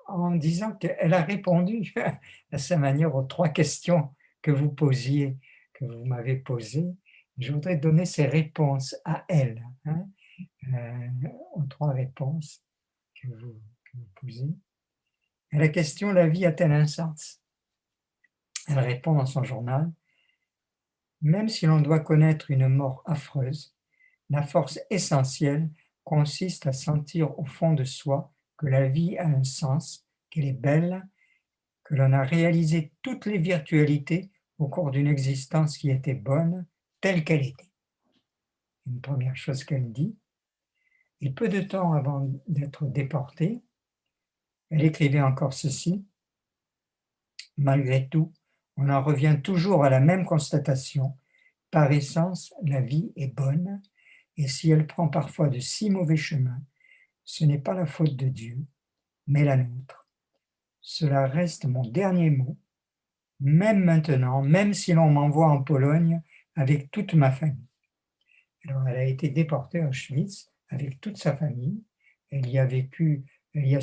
[0.09, 1.95] en disant qu'elle a répondu
[2.51, 4.13] à sa manière aux trois questions
[4.43, 5.37] que vous posiez,
[5.73, 6.97] que vous m'avez posées.
[7.39, 10.05] Je voudrais donner ces réponses à elle, hein,
[10.75, 12.61] euh, aux trois réponses
[13.23, 14.49] que vous, que vous posez.
[15.53, 17.41] À la question La vie a-t-elle un sens?
[18.67, 19.93] Elle répond dans son journal
[21.23, 23.75] Même si l'on doit connaître une mort affreuse,
[24.31, 25.71] la force essentielle
[26.05, 30.53] consiste à sentir au fond de soi que la vie a un sens, qu'elle est
[30.53, 31.07] belle,
[31.85, 36.67] que l'on a réalisé toutes les virtualités au cours d'une existence qui était bonne,
[37.01, 37.71] telle qu'elle était.
[38.87, 40.17] Une première chose qu'elle dit.
[41.21, 43.63] Et peu de temps avant d'être déportée,
[44.71, 46.05] elle écrivait encore ceci.
[47.57, 48.33] Malgré tout,
[48.77, 51.17] on en revient toujours à la même constatation.
[51.71, 53.83] Par essence, la vie est bonne,
[54.37, 56.63] et si elle prend parfois de si mauvais chemins,
[57.25, 58.59] ce n'est pas la faute de Dieu,
[59.27, 60.07] mais la nôtre.
[60.81, 62.57] Cela reste mon dernier mot,
[63.41, 66.23] même maintenant, même si l'on m'envoie en Pologne
[66.55, 67.67] avec toute ma famille.
[68.69, 71.83] Alors, elle a été déportée à Auschwitz avec toute sa famille.
[72.31, 73.25] Elle y a vécu,
[73.55, 73.81] elle y a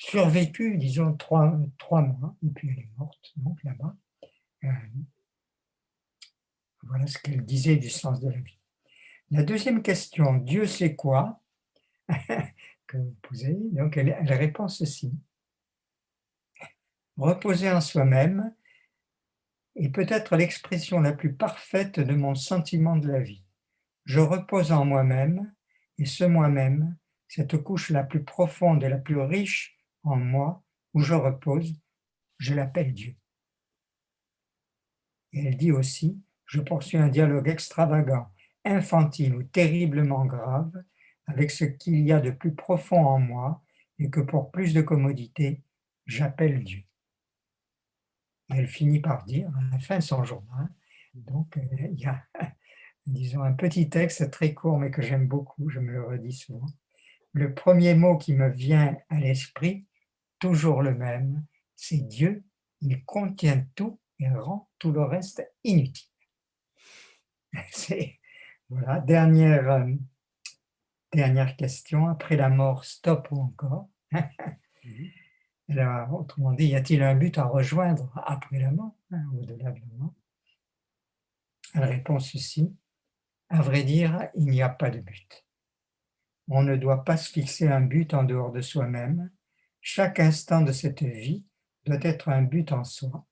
[0.00, 3.94] survécu, disons, trois, trois mois, et puis elle est morte, donc là-bas.
[4.64, 4.68] Euh,
[6.84, 8.58] voilà ce qu'elle disait du sens de la vie.
[9.30, 11.42] La deuxième question, Dieu sait quoi
[12.86, 15.12] que vous posez, donc elle, répond ceci.
[17.18, 18.54] Reposer en soi-même
[19.76, 23.44] est peut-être l'expression la plus parfaite de mon sentiment de la vie.
[24.06, 25.52] Je repose en moi-même,
[25.98, 26.96] et ce moi-même,
[27.28, 30.62] cette couche la plus profonde et la plus riche en moi,
[30.94, 31.74] où je repose,
[32.38, 33.14] je l'appelle Dieu.
[35.32, 38.28] Et elle dit aussi, je poursuis un dialogue extravagant,
[38.64, 40.72] infantile ou terriblement grave
[41.26, 43.62] avec ce qu'il y a de plus profond en moi
[43.98, 45.62] et que pour plus de commodité,
[46.06, 46.82] j'appelle Dieu.
[48.48, 50.68] Elle finit par dire, à la fin de son journal,
[51.14, 51.60] donc euh,
[51.92, 52.24] il y a,
[53.06, 56.66] disons, un petit texte très court mais que j'aime beaucoup, je me le redis souvent.
[57.32, 59.86] Le premier mot qui me vient à l'esprit,
[60.40, 61.44] toujours le même,
[61.76, 62.44] c'est Dieu,
[62.80, 66.08] il contient tout et rend tout le reste inutile.
[68.68, 69.94] Voilà, dernière, euh,
[71.12, 73.88] Dernière question, après la mort, stop ou encore?
[74.82, 76.08] Mhm.
[76.12, 79.86] Autrement dit, y a-t-il un but à rejoindre après la mort, hein, au-delà de la
[79.98, 80.14] mort?
[81.74, 82.74] Elle répond ceci,
[83.50, 85.46] à vrai dire, il n'y a pas de but.
[86.48, 89.30] On ne doit pas se fixer un but en dehors de soi-même.
[89.80, 91.44] Chaque instant de cette vie
[91.84, 93.26] doit être un but en soi.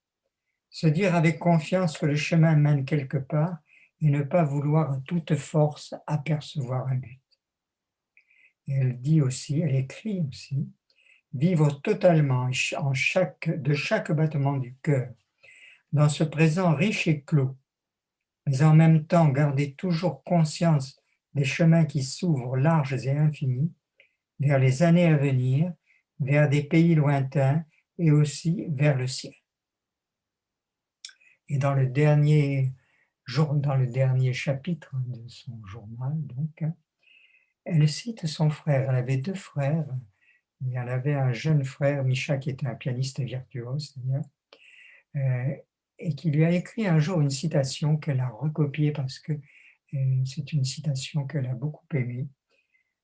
[0.71, 3.59] Se dire avec confiance que le chemin mène quelque part
[4.01, 7.21] et ne pas vouloir à toute force apercevoir un but
[8.69, 10.69] elle dit aussi, elle écrit aussi,
[11.33, 15.09] vivre totalement en chaque, de chaque battement du cœur,
[15.93, 17.57] dans ce présent riche et clos,
[18.47, 21.01] mais en même temps garder toujours conscience
[21.35, 23.73] des chemins qui s'ouvrent larges et infinis
[24.41, 25.73] vers les années à venir,
[26.21, 27.65] vers des pays lointains
[27.99, 29.35] et aussi vers le ciel.
[31.49, 32.73] Et dans le dernier,
[33.25, 36.65] jour, dans le dernier chapitre de son journal, donc,
[37.65, 38.91] elle cite son frère.
[38.91, 39.87] Elle avait deux frères.
[40.63, 43.95] Y en avait un jeune frère, Micha, qui était un pianiste virtuose
[45.17, 45.55] euh,
[45.99, 49.33] et qui lui a écrit un jour une citation qu'elle a recopiée parce que
[49.95, 52.27] euh, c'est une citation qu'elle a beaucoup aimée.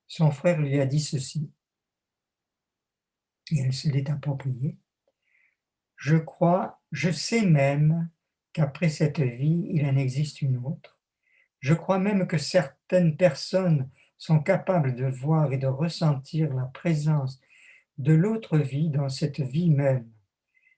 [0.07, 1.51] Son frère lui a dit ceci,
[3.51, 4.79] et elle se l'est appropriée.
[5.97, 8.09] Je crois, je sais même
[8.53, 10.99] qu'après cette vie, il en existe une autre.
[11.61, 13.89] Je crois même que certaines personnes
[14.19, 17.41] sont capables de voir et de ressentir la présence
[17.99, 20.09] de l'autre vie dans cette vie même.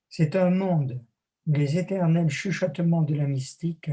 [0.09, 1.05] C'est un monde
[1.47, 3.91] où les éternels chuchotements de la mystique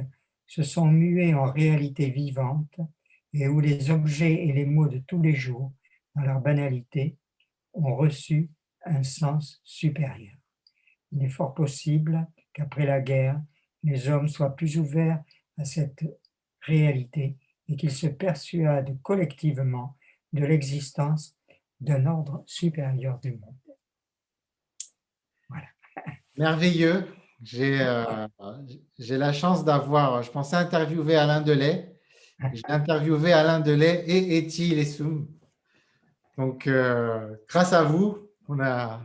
[0.47, 2.80] se sont mués en réalité vivante
[3.34, 5.74] et où les objets et les mots de tous les jours,
[6.15, 7.17] dans leur banalité,
[7.74, 8.49] ont reçu
[8.86, 10.36] un sens supérieur.
[11.11, 13.41] Il est fort possible qu'après la guerre,
[13.84, 15.23] les hommes soient plus ouverts
[15.57, 16.03] à cette
[16.61, 19.97] réalité et qu'ils se persuadent collectivement
[20.31, 21.38] de l'existence
[21.79, 23.55] d'un ordre supérieur du monde.
[25.49, 25.67] Voilà.
[26.38, 27.07] Merveilleux.
[27.41, 28.27] J'ai euh,
[28.97, 31.93] la chance d'avoir, je pensais interviewer Alain Delay.
[32.53, 35.27] J'ai interviewé Alain Delay et Eti Lessoum.
[36.38, 39.01] Donc, euh, grâce à vous, on a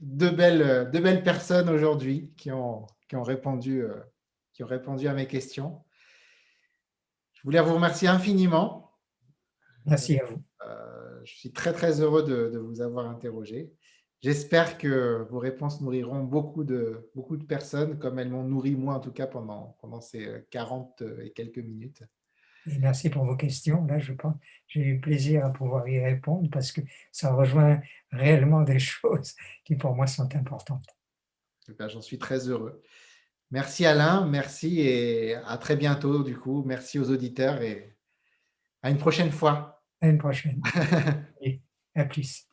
[0.00, 3.94] deux belles, deux belles personnes aujourd'hui qui ont, qui, ont répondu, euh,
[4.52, 5.82] qui ont répondu à mes questions.
[7.32, 8.92] Je voulais vous remercier infiniment.
[9.86, 10.42] Merci à vous.
[10.66, 13.72] Euh, je suis très, très heureux de, vous avoir interrogé.
[14.22, 18.94] J'espère que vos réponses nourriront beaucoup de, beaucoup de personnes, comme elles m'ont nourri moi,
[18.94, 22.02] en tout cas, pendant, pendant ces 40 et quelques minutes.
[22.80, 23.84] Merci pour vos questions.
[23.86, 24.34] Là, je pense,
[24.66, 26.80] j'ai eu plaisir à pouvoir y répondre parce que
[27.12, 30.86] ça rejoint réellement des choses qui, pour moi, sont importantes.
[31.88, 32.82] J'en suis très heureux.
[33.50, 36.64] Merci Alain, merci et à très bientôt du coup.
[36.66, 37.96] Merci aux auditeurs et
[38.82, 39.84] à une prochaine fois.
[40.00, 40.60] À une prochaine.
[41.40, 41.62] et
[41.94, 42.45] à plus.